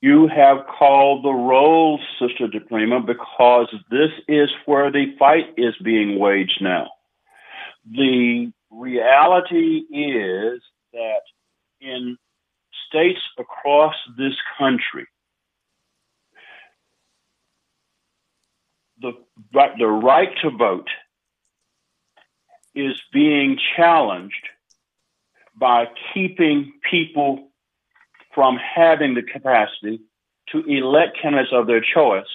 You 0.00 0.28
have 0.28 0.66
called 0.66 1.24
the 1.24 1.32
roll, 1.32 1.98
Sister 2.20 2.46
DiPrima, 2.46 3.06
because 3.06 3.74
this 3.90 4.10
is 4.28 4.50
where 4.66 4.92
the 4.92 5.14
fight 5.18 5.54
is 5.56 5.74
being 5.82 6.18
waged 6.18 6.58
now. 6.60 6.90
The 7.90 8.52
reality 8.70 9.82
is 9.90 10.60
that 10.92 11.22
in 11.80 12.18
states 12.86 13.20
across 13.38 13.94
this 14.18 14.34
country, 14.58 15.06
the, 19.00 19.12
the 19.52 19.86
right 19.86 20.36
to 20.42 20.50
vote 20.50 20.88
is 22.74 23.00
being 23.12 23.58
challenged 23.76 24.48
by 25.58 25.86
keeping 26.12 26.72
people 26.88 27.48
from 28.34 28.56
having 28.56 29.14
the 29.14 29.22
capacity 29.22 30.00
to 30.50 30.58
elect 30.66 31.18
candidates 31.20 31.52
of 31.52 31.66
their 31.66 31.80
choice 31.80 32.26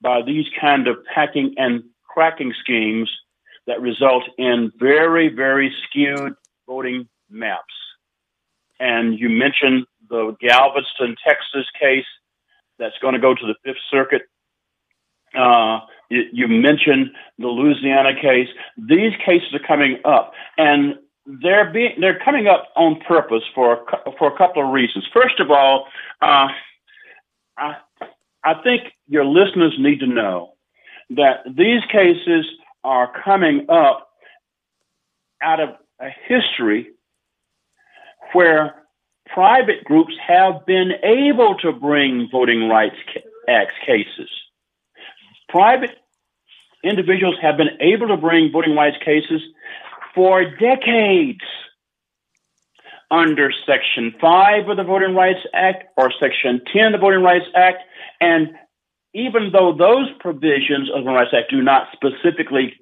by 0.00 0.22
these 0.22 0.46
kind 0.60 0.88
of 0.88 0.96
packing 1.14 1.54
and 1.56 1.82
cracking 2.02 2.52
schemes 2.60 3.10
that 3.66 3.80
result 3.80 4.24
in 4.38 4.72
very, 4.78 5.28
very 5.28 5.72
skewed 5.84 6.34
voting 6.66 7.08
maps. 7.30 7.74
And 8.80 9.18
you 9.18 9.28
mentioned 9.28 9.86
the 10.08 10.36
Galveston, 10.40 11.16
Texas 11.26 11.66
case 11.80 12.06
that's 12.78 12.96
going 13.02 13.14
to 13.14 13.20
go 13.20 13.34
to 13.34 13.46
the 13.46 13.54
Fifth 13.64 13.82
Circuit. 13.90 14.22
Uh, 15.36 15.80
you, 16.08 16.48
mentioned 16.48 17.10
the 17.38 17.48
Louisiana 17.48 18.14
case. 18.14 18.48
These 18.78 19.12
cases 19.24 19.52
are 19.52 19.66
coming 19.66 19.98
up, 20.04 20.32
and 20.56 20.94
they're 21.42 21.70
being 21.70 21.92
they're 22.00 22.18
coming 22.24 22.46
up 22.46 22.68
on 22.74 23.00
purpose 23.06 23.42
for 23.54 23.84
for 24.18 24.32
a 24.32 24.38
couple 24.38 24.64
of 24.66 24.72
reasons. 24.72 25.06
First 25.12 25.40
of 25.40 25.50
all, 25.50 25.86
uh, 26.22 26.48
I 27.58 27.76
I 28.42 28.54
think 28.62 28.82
your 29.08 29.24
listeners 29.24 29.74
need 29.78 30.00
to 30.00 30.06
know 30.06 30.54
that 31.10 31.44
these 31.46 31.82
cases 31.92 32.46
are 32.82 33.12
coming 33.24 33.66
up 33.68 34.08
out 35.42 35.60
of 35.60 35.70
a 36.00 36.08
history 36.26 36.88
where 38.32 38.74
private 39.26 39.84
groups 39.84 40.14
have 40.26 40.64
been 40.66 40.92
able 41.02 41.56
to 41.56 41.72
bring 41.72 42.28
voting 42.32 42.68
rights 42.68 42.96
act 43.48 43.72
cases. 43.84 44.30
Private 45.48 45.90
individuals 46.82 47.36
have 47.42 47.56
been 47.56 47.80
able 47.80 48.08
to 48.08 48.16
bring 48.16 48.50
voting 48.52 48.74
rights 48.74 48.96
cases 49.04 49.42
for 50.18 50.44
decades 50.44 51.44
under 53.08 53.52
Section 53.64 54.12
5 54.20 54.68
of 54.68 54.76
the 54.76 54.82
Voting 54.82 55.14
Rights 55.14 55.46
Act 55.54 55.84
or 55.96 56.10
Section 56.10 56.60
10 56.72 56.86
of 56.86 56.92
the 56.92 56.98
Voting 56.98 57.22
Rights 57.22 57.44
Act. 57.54 57.84
And 58.20 58.48
even 59.14 59.50
though 59.52 59.72
those 59.78 60.08
provisions 60.18 60.90
of 60.90 61.04
the 61.04 61.04
Voting 61.04 61.14
Rights 61.14 61.30
Act 61.38 61.52
do 61.52 61.62
not 61.62 61.86
specifically 61.92 62.74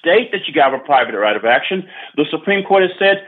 state 0.00 0.32
that 0.32 0.48
you 0.48 0.60
have 0.60 0.72
a 0.72 0.80
private 0.80 1.16
right 1.16 1.36
of 1.36 1.44
action, 1.44 1.84
the 2.16 2.26
Supreme 2.32 2.64
Court 2.64 2.82
has 2.82 2.98
said 2.98 3.18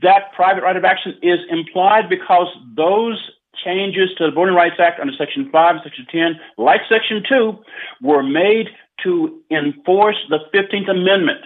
that 0.00 0.32
private 0.32 0.62
right 0.62 0.76
of 0.76 0.86
action 0.86 1.12
is 1.20 1.40
implied 1.50 2.08
because 2.08 2.46
those 2.74 3.20
changes 3.62 4.08
to 4.16 4.24
the 4.24 4.32
Voting 4.32 4.54
Rights 4.54 4.76
Act 4.78 4.98
under 4.98 5.12
Section 5.12 5.50
5 5.52 5.74
and 5.74 5.84
Section 5.84 6.06
10, 6.10 6.40
like 6.56 6.80
Section 6.88 7.22
2, 7.28 7.52
were 8.00 8.22
made 8.22 8.68
to 9.02 9.42
enforce 9.50 10.16
the 10.30 10.38
15th 10.54 10.90
Amendment, 10.90 11.44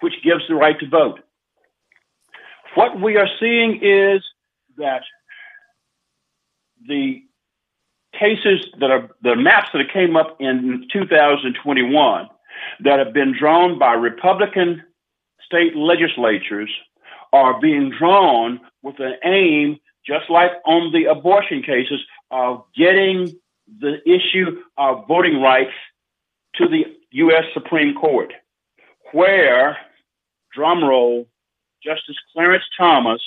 which 0.00 0.14
gives 0.22 0.42
the 0.48 0.54
right 0.54 0.78
to 0.80 0.88
vote. 0.88 1.20
What 2.74 3.00
we 3.00 3.16
are 3.16 3.28
seeing 3.38 3.80
is 3.82 4.22
that 4.76 5.02
the 6.86 7.22
cases 8.18 8.66
that 8.78 8.90
are 8.90 9.10
the 9.22 9.36
maps 9.36 9.68
that 9.72 9.92
came 9.92 10.16
up 10.16 10.36
in 10.40 10.86
2021 10.92 12.28
that 12.80 12.98
have 12.98 13.12
been 13.12 13.34
drawn 13.38 13.78
by 13.78 13.92
Republican 13.94 14.82
state 15.44 15.74
legislatures 15.76 16.70
are 17.32 17.60
being 17.60 17.92
drawn 17.96 18.60
with 18.82 18.98
an 18.98 19.14
aim, 19.24 19.78
just 20.06 20.28
like 20.30 20.50
on 20.64 20.92
the 20.92 21.06
abortion 21.06 21.62
cases, 21.62 22.00
of 22.30 22.64
getting 22.76 23.32
the 23.78 23.98
issue 24.06 24.60
of 24.76 25.06
voting 25.06 25.40
rights 25.40 25.72
to 26.56 26.68
the 26.68 26.84
U.S. 27.12 27.44
Supreme 27.54 27.94
Court, 27.94 28.32
where, 29.12 29.76
drumroll, 30.56 31.26
Justice 31.82 32.16
Clarence 32.32 32.64
Thomas 32.76 33.22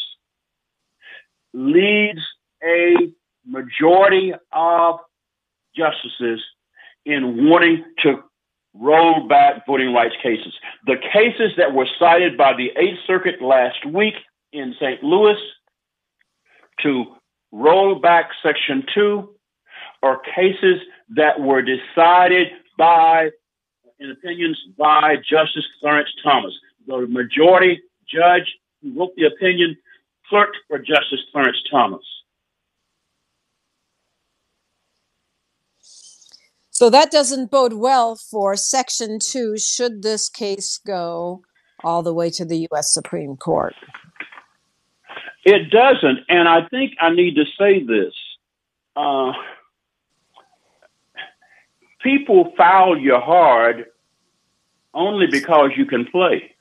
leads 1.54 2.22
a 2.64 2.96
majority 3.46 4.34
of 4.52 5.00
justices 5.76 6.42
in 7.06 7.50
wanting 7.50 7.84
to 8.04 8.24
roll 8.74 9.28
back 9.28 9.66
voting 9.68 9.94
rights 9.94 10.16
cases. 10.22 10.54
The 10.86 10.96
cases 11.14 11.52
that 11.58 11.74
were 11.74 11.88
cited 12.00 12.38
by 12.38 12.54
the 12.54 12.72
Eighth 12.76 13.00
Circuit 13.06 13.42
last 13.42 13.86
week 13.86 14.16
in 14.52 14.74
St. 14.80 15.04
Louis 15.04 15.38
to 16.82 17.06
roll 17.52 18.00
back 18.00 18.30
Section 18.42 18.84
2 18.94 19.30
are 20.02 20.22
cases 20.36 20.82
that 21.16 21.40
were 21.40 21.62
decided 21.62 22.48
by, 22.78 23.30
in 24.00 24.12
opinions, 24.12 24.60
by 24.78 25.16
Justice 25.18 25.66
Clarence 25.80 26.10
Thomas. 26.24 26.54
The 26.88 27.08
majority 27.08 27.82
judge 28.08 28.52
who 28.82 28.98
wrote 28.98 29.12
the 29.16 29.26
opinion 29.26 29.78
clerked 30.30 30.58
for 30.68 30.80
Justice 30.80 31.22
Clarence 31.32 31.58
Thomas. 31.72 32.04
So 36.72 36.90
that 36.90 37.12
doesn't 37.12 37.52
bode 37.52 37.74
well 37.74 38.16
for 38.16 38.56
Section 38.56 39.20
2 39.20 39.58
should 39.58 40.02
this 40.02 40.28
case 40.28 40.80
go 40.80 41.44
all 41.84 42.02
the 42.02 42.14
way 42.14 42.30
to 42.32 42.46
the 42.46 42.68
U.S. 42.72 42.94
Supreme 42.94 43.38
Court. 43.38 43.76
It 45.46 45.70
doesn't. 45.70 46.20
And 46.30 46.48
I 46.48 46.68
think 46.68 46.94
I 47.00 47.12
need 47.12 47.36
to 47.36 47.46
say 47.60 47.84
this. 47.84 48.14
Uh, 48.96 49.34
people 52.02 52.54
foul 52.58 52.98
you 52.98 53.18
hard 53.18 53.86
only 54.94 55.28
because 55.28 55.72
you 55.78 55.86
can 55.86 56.06
play. 56.06 56.53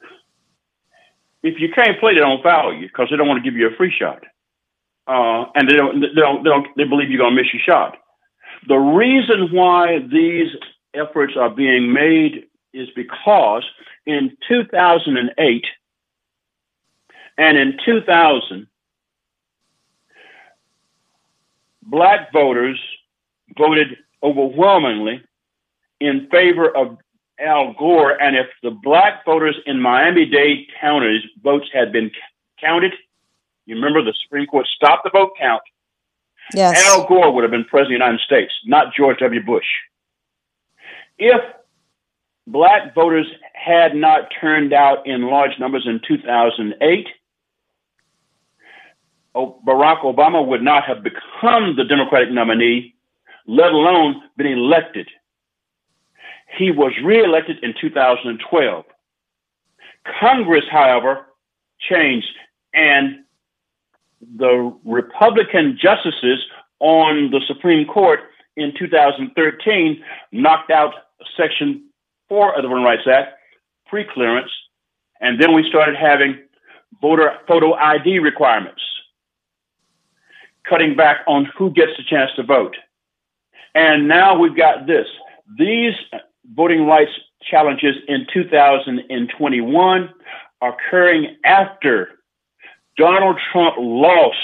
If 1.43 1.61
you 1.61 1.69
can't 1.75 1.99
play, 1.99 2.15
they 2.15 2.21
don't 2.21 2.43
foul 2.43 2.75
you 2.75 2.87
because 2.87 3.09
they 3.11 3.17
don't 3.17 3.29
want 3.29 3.43
to 3.43 3.51
give 3.51 3.59
you 3.59 3.69
a 3.69 3.77
free 3.77 3.93
shot. 3.97 4.23
Uh, 5.07 5.47
and 5.55 5.69
they 5.69 5.75
don't, 5.75 6.01
they 6.01 6.21
don't, 6.21 6.45
they 6.45 6.51
don't, 6.51 6.67
they 6.77 6.85
believe 6.85 7.11
you're 7.11 7.19
going 7.19 7.35
to 7.35 7.43
miss 7.43 7.53
your 7.53 7.63
shot. 7.63 7.97
The 8.69 8.77
reason 8.77 9.49
why 9.53 9.99
these 9.99 10.49
efforts 10.95 11.35
are 11.37 11.51
being 11.51 11.93
made 11.93 12.45
is 12.73 12.89
because 12.95 13.65
in 14.07 14.37
2008 14.49 15.65
and 17.39 17.59
in 17.59 17.79
2000, 17.85 18.69
black 21.83 22.33
voters 22.33 22.81
voted 23.59 23.97
overwhelmingly 24.23 25.23
in 26.01 26.29
favor 26.31 26.69
of 26.75 26.99
Al 27.41 27.75
Gore. 27.79 28.21
And 28.21 28.37
if 28.37 28.47
the 28.63 28.71
black 28.71 29.25
voters 29.25 29.57
in 29.67 29.81
Miami 29.81 30.27
Dade 30.27 30.69
counties 30.81 31.23
votes 31.43 31.69
had 31.73 31.93
been 31.93 32.11
counted, 32.61 32.93
you 33.67 33.75
remember 33.75 34.03
the 34.03 34.15
Supreme 34.23 34.47
Court 34.47 34.67
stopped 34.67 35.05
the 35.05 35.11
vote 35.11 35.33
count 35.39 35.63
Yes. 36.55 36.83
Al 36.89 37.07
Gore 37.07 37.33
would 37.33 37.45
have 37.45 37.51
been 37.51 37.65
president 37.65 37.95
of 37.95 38.01
the 38.01 38.05
United 38.05 38.21
States, 38.21 38.53
not 38.67 38.95
George 38.95 39.19
W. 39.19 39.45
Bush. 39.45 39.65
If 41.19 41.41
black 42.47 42.95
voters 42.95 43.27
had 43.55 43.95
not 43.95 44.29
turned 44.41 44.73
out 44.73 45.07
in 45.07 45.23
large 45.23 45.59
numbers 45.59 45.87
in 45.87 46.01
2008, 46.07 47.07
Barack 49.35 50.03
Obama 50.03 50.47
would 50.47 50.63
not 50.63 50.85
have 50.85 51.03
become 51.03 51.77
the 51.77 51.85
Democratic 51.89 52.31
nominee, 52.31 52.95
let 53.47 53.73
alone 53.73 54.23
been 54.37 54.47
elected. 54.47 55.09
He 56.57 56.71
was 56.71 56.93
reelected 57.03 57.63
in 57.63 57.75
2012. 57.81 58.85
Congress, 60.21 60.65
however, 60.71 61.27
changed 61.79 62.27
and 62.75 63.25
the 64.37 64.75
Republican 64.85 65.79
justices 65.81 66.45
on 66.81 67.31
the 67.31 67.41
Supreme 67.47 67.87
Court 67.87 68.21
in 68.57 68.73
2013 68.79 70.03
knocked 70.33 70.71
out 70.71 70.95
Section 71.37 71.89
4 72.29 72.57
of 72.57 72.63
the 72.63 72.69
Voting 72.69 72.85
Rights 72.85 73.07
Act, 73.11 73.35
pre-clearance, 73.87 74.51
and 75.21 75.41
then 75.41 75.55
we 75.55 75.65
started 75.69 75.97
having 75.97 76.39
voter 77.01 77.33
photo 77.49 77.75
ID 77.75 78.19
requirements, 78.19 78.83
cutting 80.69 80.97
back 80.97 81.19
on 81.27 81.47
who 81.57 81.71
gets 81.71 81.93
the 81.97 82.05
chance 82.09 82.31
to 82.37 82.43
vote. 82.43 82.77
And 83.75 84.09
now 84.09 84.39
we've 84.39 84.57
got 84.57 84.87
this. 84.87 85.07
These 85.59 85.95
voting 86.45 86.87
rights 86.87 87.13
challenges 87.43 87.97
in 88.09 88.27
2021 88.33 90.11
occurring 90.61 91.37
after 91.45 92.09
Donald 92.97 93.39
Trump 93.53 93.75
lost 93.79 94.37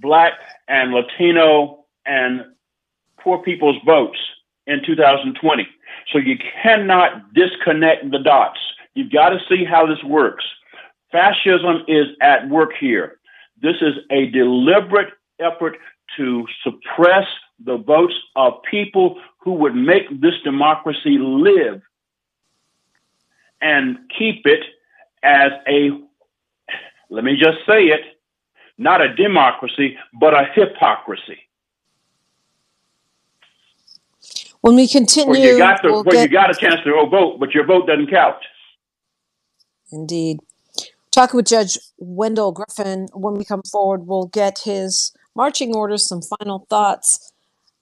black 0.00 0.34
and 0.68 0.92
Latino 0.92 1.84
and 2.04 2.44
poor 3.20 3.38
people's 3.38 3.76
votes 3.84 4.18
in 4.66 4.82
2020. 4.84 5.66
So 6.12 6.18
you 6.18 6.36
cannot 6.62 7.32
disconnect 7.32 8.10
the 8.10 8.18
dots. 8.18 8.58
You've 8.94 9.12
got 9.12 9.30
to 9.30 9.38
see 9.48 9.64
how 9.64 9.86
this 9.86 10.02
works. 10.04 10.44
Fascism 11.10 11.84
is 11.88 12.06
at 12.20 12.48
work 12.48 12.70
here. 12.78 13.18
This 13.62 13.76
is 13.80 13.94
a 14.10 14.26
deliberate 14.26 15.12
effort 15.40 15.76
to 16.16 16.46
suppress 16.62 17.26
the 17.64 17.76
votes 17.76 18.14
of 18.34 18.54
people 18.70 19.18
who 19.38 19.52
would 19.52 19.74
make 19.74 20.08
this 20.20 20.34
democracy 20.44 21.18
live 21.18 21.82
and 23.60 23.98
keep 24.18 24.42
it 24.44 24.64
as 25.22 25.52
a, 25.66 25.90
let 27.08 27.24
me 27.24 27.36
just 27.36 27.58
say 27.66 27.86
it, 27.86 28.00
not 28.78 29.00
a 29.00 29.14
democracy, 29.14 29.96
but 30.20 30.34
a 30.34 30.44
hypocrisy. 30.54 31.38
When 34.60 34.74
we 34.74 34.88
continue, 34.88 35.30
where 35.30 35.52
you 35.52 35.58
got, 35.58 35.80
the, 35.82 35.92
we'll 35.92 36.04
where 36.04 36.16
get... 36.16 36.30
you 36.30 36.36
got 36.36 36.50
a 36.50 36.54
chance 36.54 36.80
to 36.84 37.06
vote, 37.08 37.38
but 37.38 37.54
your 37.54 37.64
vote 37.64 37.86
doesn't 37.86 38.10
count. 38.10 38.36
Indeed. 39.92 40.40
Talking 41.12 41.36
with 41.36 41.46
Judge 41.46 41.78
Wendell 41.98 42.52
Griffen, 42.52 43.08
when 43.14 43.34
we 43.34 43.44
come 43.44 43.62
forward, 43.62 44.06
we'll 44.06 44.26
get 44.26 44.60
his 44.64 45.12
marching 45.34 45.74
orders, 45.74 46.06
some 46.06 46.20
final 46.20 46.66
thoughts 46.68 47.32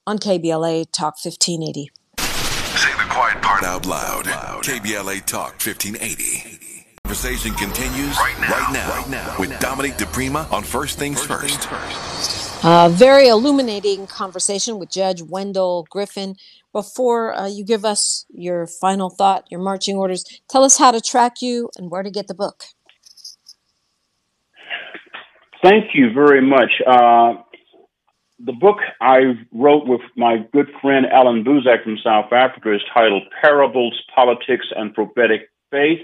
on 0.07 0.19
KBLA 0.19 0.91
Talk 0.93 1.17
1580. 1.23 1.91
Say 2.19 2.91
the 2.93 3.09
quiet 3.11 3.43
part 3.43 3.63
out 3.63 3.87
loud. 3.87 4.25
KBLA 4.25 5.25
Talk 5.25 5.53
1580. 5.53 6.75
Conversation 7.05 7.53
continues 7.55 8.17
right 8.17 8.41
now, 8.41 8.49
right 8.49 8.73
now, 8.73 8.89
right 8.89 9.09
now 9.09 9.37
with 9.39 9.61
Dominique 9.61 9.95
DiPrima 9.95 10.51
on 10.53 10.63
First 10.63 10.99
Things 10.99 11.25
First. 11.25 11.69
A 12.65 12.89
very 12.89 13.29
illuminating 13.29 14.07
conversation 14.07 14.79
with 14.79 14.91
Judge 14.91 15.21
Wendell 15.23 15.87
Griffen. 15.95 16.35
Before 16.73 17.35
uh, 17.35 17.47
you 17.47 17.63
give 17.63 17.85
us 17.85 18.25
your 18.31 18.67
final 18.67 19.11
thought, 19.11 19.45
your 19.51 19.61
marching 19.61 19.97
orders, 19.97 20.25
tell 20.49 20.65
us 20.65 20.79
how 20.79 20.91
to 20.91 21.01
track 21.01 21.43
you 21.43 21.69
and 21.77 21.91
where 21.91 22.03
to 22.03 22.11
get 22.11 22.27
the 22.27 22.35
book. 22.35 22.65
Thank 25.63 25.95
you 25.95 26.13
very 26.13 26.41
much. 26.41 26.71
Uh, 26.87 27.35
the 28.39 28.53
book 28.53 28.79
I 29.01 29.35
wrote 29.53 29.87
with 29.87 30.01
my 30.17 30.39
good 30.53 30.71
friend 30.83 31.07
Allan 31.07 31.45
Boesak 31.45 31.85
from 31.85 31.99
South 31.99 32.33
Africa 32.33 32.75
is 32.75 32.81
titled 32.93 33.23
Parables, 33.41 34.01
Politics, 34.15 34.67
and 34.77 34.95
Prophetic 34.95 35.51
Faith. 35.71 36.01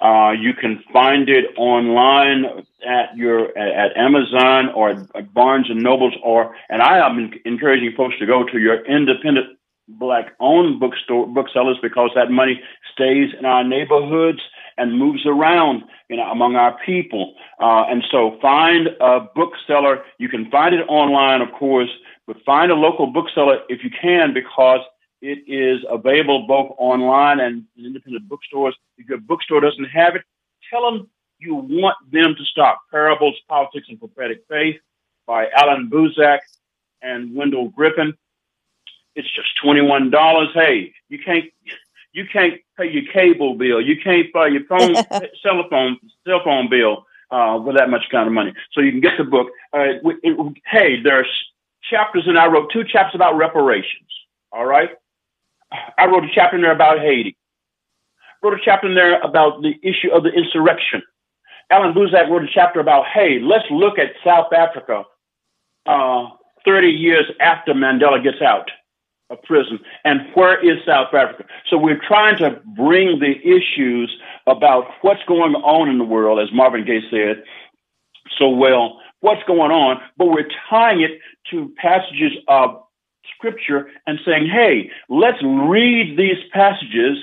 Uh, 0.00 0.30
you 0.30 0.54
can 0.54 0.82
find 0.92 1.28
it 1.28 1.46
online 1.56 2.44
at 2.86 3.16
your 3.16 3.56
at 3.58 3.96
Amazon 3.96 4.68
or 4.68 4.90
at 5.14 5.34
Barnes 5.34 5.66
and 5.68 5.82
Nobles, 5.82 6.14
or 6.22 6.54
and 6.68 6.80
I 6.80 7.04
am 7.04 7.32
encouraging 7.44 7.92
folks 7.96 8.14
to 8.20 8.26
go 8.26 8.44
to 8.44 8.58
your 8.58 8.84
independent 8.86 9.58
black-owned 9.88 10.78
bookstore 10.78 11.26
booksellers 11.26 11.78
because 11.82 12.10
that 12.14 12.30
money 12.30 12.60
stays 12.92 13.30
in 13.38 13.44
our 13.44 13.64
neighborhoods 13.64 14.40
and 14.78 14.98
moves 14.98 15.26
around, 15.26 15.82
you 16.08 16.16
know, 16.16 16.30
among 16.30 16.56
our 16.56 16.78
people. 16.86 17.34
Uh, 17.60 17.84
and 17.88 18.04
so 18.10 18.38
find 18.40 18.88
a 19.00 19.20
bookseller. 19.34 20.02
You 20.18 20.28
can 20.28 20.50
find 20.50 20.74
it 20.74 20.82
online, 20.88 21.42
of 21.42 21.52
course, 21.52 21.90
but 22.26 22.36
find 22.44 22.70
a 22.70 22.74
local 22.74 23.08
bookseller 23.08 23.60
if 23.68 23.84
you 23.84 23.90
can, 23.90 24.32
because 24.32 24.80
it 25.20 25.40
is 25.48 25.84
available 25.90 26.46
both 26.46 26.74
online 26.78 27.40
and 27.40 27.64
in 27.76 27.86
independent 27.86 28.28
bookstores. 28.28 28.76
If 28.96 29.08
your 29.08 29.18
bookstore 29.18 29.60
doesn't 29.60 29.86
have 29.86 30.14
it, 30.14 30.22
tell 30.70 30.88
them 30.90 31.10
you 31.38 31.54
want 31.54 31.96
them 32.10 32.34
to 32.36 32.44
stop. 32.44 32.80
Parables, 32.90 33.36
Politics, 33.48 33.86
and 33.88 33.98
Prophetic 33.98 34.44
Faith 34.48 34.76
by 35.26 35.48
Allan 35.50 35.90
Boesak 35.90 36.38
and 37.02 37.34
Wendell 37.34 37.70
Griffen. 37.70 38.14
It's 39.14 39.28
just 39.34 39.48
$21. 39.64 40.52
Hey, 40.52 40.92
you 41.08 41.18
can't 41.18 41.46
you 42.12 42.24
can't 42.32 42.54
pay 42.76 42.90
your 42.90 43.10
cable 43.12 43.54
bill. 43.54 43.80
You 43.80 43.96
can't 44.02 44.32
pay 44.32 44.50
your 44.50 44.64
phone, 44.68 44.94
cell 45.42 45.64
phone, 45.70 45.98
cell 46.26 46.40
phone 46.44 46.68
bill 46.70 47.06
uh, 47.30 47.60
with 47.64 47.76
that 47.76 47.90
much 47.90 48.04
kind 48.10 48.26
of 48.26 48.32
money. 48.32 48.52
So 48.72 48.80
you 48.80 48.90
can 48.90 49.00
get 49.00 49.18
the 49.18 49.24
book. 49.24 49.48
Uh, 49.74 49.80
it, 49.80 50.02
it, 50.22 50.56
hey, 50.66 51.02
there's 51.02 51.28
chapters, 51.88 52.24
and 52.26 52.38
I 52.38 52.46
wrote 52.46 52.70
two 52.72 52.84
chapters 52.84 53.14
about 53.14 53.36
reparations. 53.36 54.08
All 54.52 54.66
right, 54.66 54.90
I 55.98 56.06
wrote 56.06 56.24
a 56.24 56.28
chapter 56.34 56.56
in 56.56 56.62
there 56.62 56.72
about 56.72 57.00
Haiti. 57.00 57.36
Wrote 58.42 58.54
a 58.54 58.62
chapter 58.64 58.88
in 58.88 58.94
there 58.94 59.20
about 59.20 59.62
the 59.62 59.74
issue 59.82 60.10
of 60.12 60.22
the 60.22 60.30
insurrection. 60.30 61.02
Allan 61.70 61.92
Boesak 61.92 62.30
wrote 62.30 62.44
a 62.44 62.48
chapter 62.52 62.80
about, 62.80 63.04
hey, 63.12 63.40
let's 63.40 63.64
look 63.70 63.98
at 63.98 64.12
South 64.24 64.52
Africa 64.52 65.04
uh, 65.86 66.28
30 66.64 66.88
years 66.88 67.26
after 67.40 67.74
Mandela 67.74 68.22
gets 68.22 68.40
out 68.40 68.70
of 69.30 69.42
prison 69.42 69.78
and 70.04 70.20
where 70.34 70.58
is 70.64 70.78
South 70.86 71.12
Africa. 71.12 71.44
So 71.70 71.76
we're 71.76 72.00
trying 72.06 72.38
to 72.38 72.60
bring 72.76 73.18
the 73.18 73.34
issues 73.42 74.16
about 74.46 74.86
what's 75.02 75.22
going 75.26 75.54
on 75.54 75.88
in 75.88 75.98
the 75.98 76.04
world, 76.04 76.38
as 76.40 76.48
Marvin 76.52 76.84
Gaye 76.84 77.02
said 77.10 77.42
so 78.38 78.48
well, 78.50 79.00
what's 79.20 79.42
going 79.44 79.70
on, 79.70 80.00
but 80.16 80.26
we're 80.26 80.48
tying 80.70 81.00
it 81.00 81.18
to 81.50 81.72
passages 81.76 82.32
of 82.46 82.82
scripture 83.36 83.88
and 84.06 84.18
saying, 84.24 84.46
hey, 84.46 84.90
let's 85.08 85.42
read 85.42 86.16
these 86.18 86.38
passages 86.52 87.18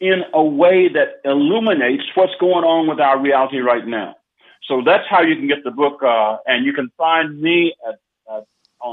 in 0.00 0.22
a 0.32 0.42
way 0.42 0.88
that 0.88 1.20
illuminates 1.24 2.04
what's 2.14 2.34
going 2.40 2.64
on 2.64 2.88
with 2.88 3.00
our 3.00 3.18
reality 3.18 3.58
right 3.58 3.86
now. 3.86 4.16
So 4.64 4.82
that's 4.84 5.04
how 5.08 5.22
you 5.22 5.36
can 5.36 5.46
get 5.46 5.62
the 5.64 5.70
book, 5.70 6.02
uh, 6.02 6.38
and 6.46 6.64
you 6.64 6.72
can 6.72 6.90
find 6.96 7.40
me 7.40 7.74
at, 7.86 7.98
at 8.34 8.44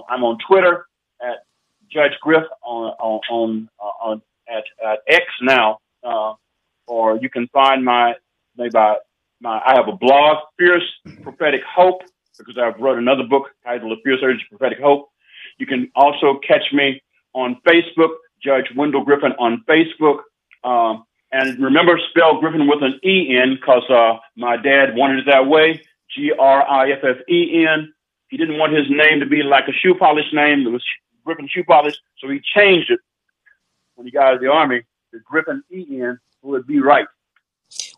I'm 0.09 0.23
on 0.23 0.37
Twitter 0.47 0.85
at 1.21 1.39
Judge 1.91 2.13
Griff 2.21 2.43
on 2.63 2.91
on 2.99 3.19
on, 3.29 3.69
uh, 3.79 4.07
on 4.07 4.21
at, 4.49 4.63
at 4.85 4.99
X 5.07 5.25
now, 5.41 5.79
uh, 6.03 6.33
or 6.87 7.17
you 7.17 7.29
can 7.29 7.47
find 7.49 7.83
my 7.83 8.13
maybe 8.57 8.71
my, 8.73 8.95
my 9.39 9.61
I 9.65 9.75
have 9.75 9.87
a 9.87 9.95
blog, 9.95 10.37
Fierce 10.57 10.89
Prophetic 11.21 11.61
Hope, 11.63 12.01
because 12.37 12.57
I've 12.57 12.79
wrote 12.79 12.97
another 12.97 13.23
book 13.23 13.49
titled 13.63 13.91
The 13.91 14.01
Fierce 14.03 14.41
Prophetic 14.49 14.79
Hope. 14.79 15.09
You 15.57 15.65
can 15.65 15.91
also 15.95 16.39
catch 16.47 16.73
me 16.73 17.01
on 17.33 17.57
Facebook, 17.67 18.13
Judge 18.43 18.65
Wendell 18.75 19.05
Griffen 19.05 19.33
on 19.39 19.63
Facebook. 19.69 20.19
Um, 20.63 21.05
and 21.31 21.63
remember, 21.63 21.99
spell 22.09 22.39
Griffin 22.39 22.67
with 22.67 22.83
an 22.83 22.99
E 23.03 23.37
N 23.37 23.55
because 23.55 23.83
uh, 23.89 24.19
my 24.35 24.57
dad 24.57 24.95
wanted 24.95 25.19
it 25.19 25.25
that 25.31 25.47
way. 25.47 25.81
G 26.15 26.31
R 26.37 26.61
I 26.67 26.91
F 26.91 27.03
F 27.03 27.17
E 27.29 27.65
N. 27.67 27.93
He 28.27 28.37
didn't 28.37 28.57
want 28.57 28.73
his 28.73 28.87
name 28.89 29.19
to 29.19 29.25
be 29.25 29.43
like 29.43 29.65
a 29.67 29.73
shoe 29.73 29.95
polish 29.95 30.31
name. 30.33 30.65
It 30.65 30.71
was 30.71 30.83
Griffin 31.23 31.47
shoe 31.47 31.63
polish, 31.63 31.95
so 32.19 32.29
he 32.29 32.39
changed 32.55 32.91
it 32.91 32.99
when 33.95 34.07
he 34.07 34.11
got 34.11 34.27
out 34.27 34.33
of 34.35 34.41
the 34.41 34.47
army 34.47 34.81
to 35.11 35.19
Griffin 35.19 35.63
E 35.71 35.85
N, 36.01 36.19
would 36.41 36.65
be 36.65 36.79
right. 36.79 37.05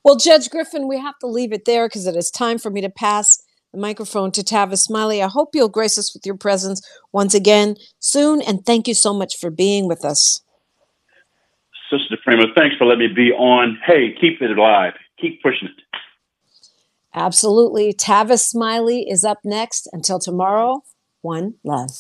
Well, 0.04 0.18
Judge 0.18 0.50
Griffen, 0.50 0.88
we 0.88 1.00
have 1.00 1.18
to 1.20 1.28
leave 1.28 1.54
it 1.54 1.66
there 1.66 1.88
because 1.88 2.06
it 2.06 2.16
is 2.16 2.30
time 2.30 2.58
for 2.58 2.70
me 2.70 2.82
to 2.82 2.90
pass 2.90 3.42
the 3.72 3.80
microphone 3.80 4.32
to 4.32 4.42
Tavis 4.42 4.80
Smiley. 4.80 5.22
I 5.24 5.28
hope 5.28 5.56
you'll 5.56 5.70
grace 5.70 5.98
us 5.98 6.14
with 6.14 6.26
your 6.26 6.36
presence 6.36 6.82
once 7.12 7.34
again 7.34 7.78
soon, 8.00 8.42
and 8.42 8.66
thank 8.66 8.88
you 8.88 8.94
so 8.94 9.14
much 9.14 9.38
for 9.38 9.50
being 9.50 9.88
with 9.88 10.04
us. 10.04 10.42
Sister 11.90 12.18
DiPrima, 12.18 12.54
thanks 12.56 12.76
for 12.78 12.86
letting 12.86 13.08
me 13.08 13.14
be 13.14 13.32
on. 13.32 13.80
Hey, 13.86 14.16
keep 14.20 14.42
it 14.42 14.58
alive. 14.58 14.94
Keep 15.20 15.42
pushing 15.42 15.68
it. 15.68 16.00
Absolutely. 17.14 17.94
Tavis 17.94 18.40
Smiley 18.40 19.08
is 19.08 19.24
up 19.24 19.40
next. 19.44 19.88
Until 19.94 20.18
tomorrow, 20.18 20.84
one 21.22 21.56
love. 21.64 21.92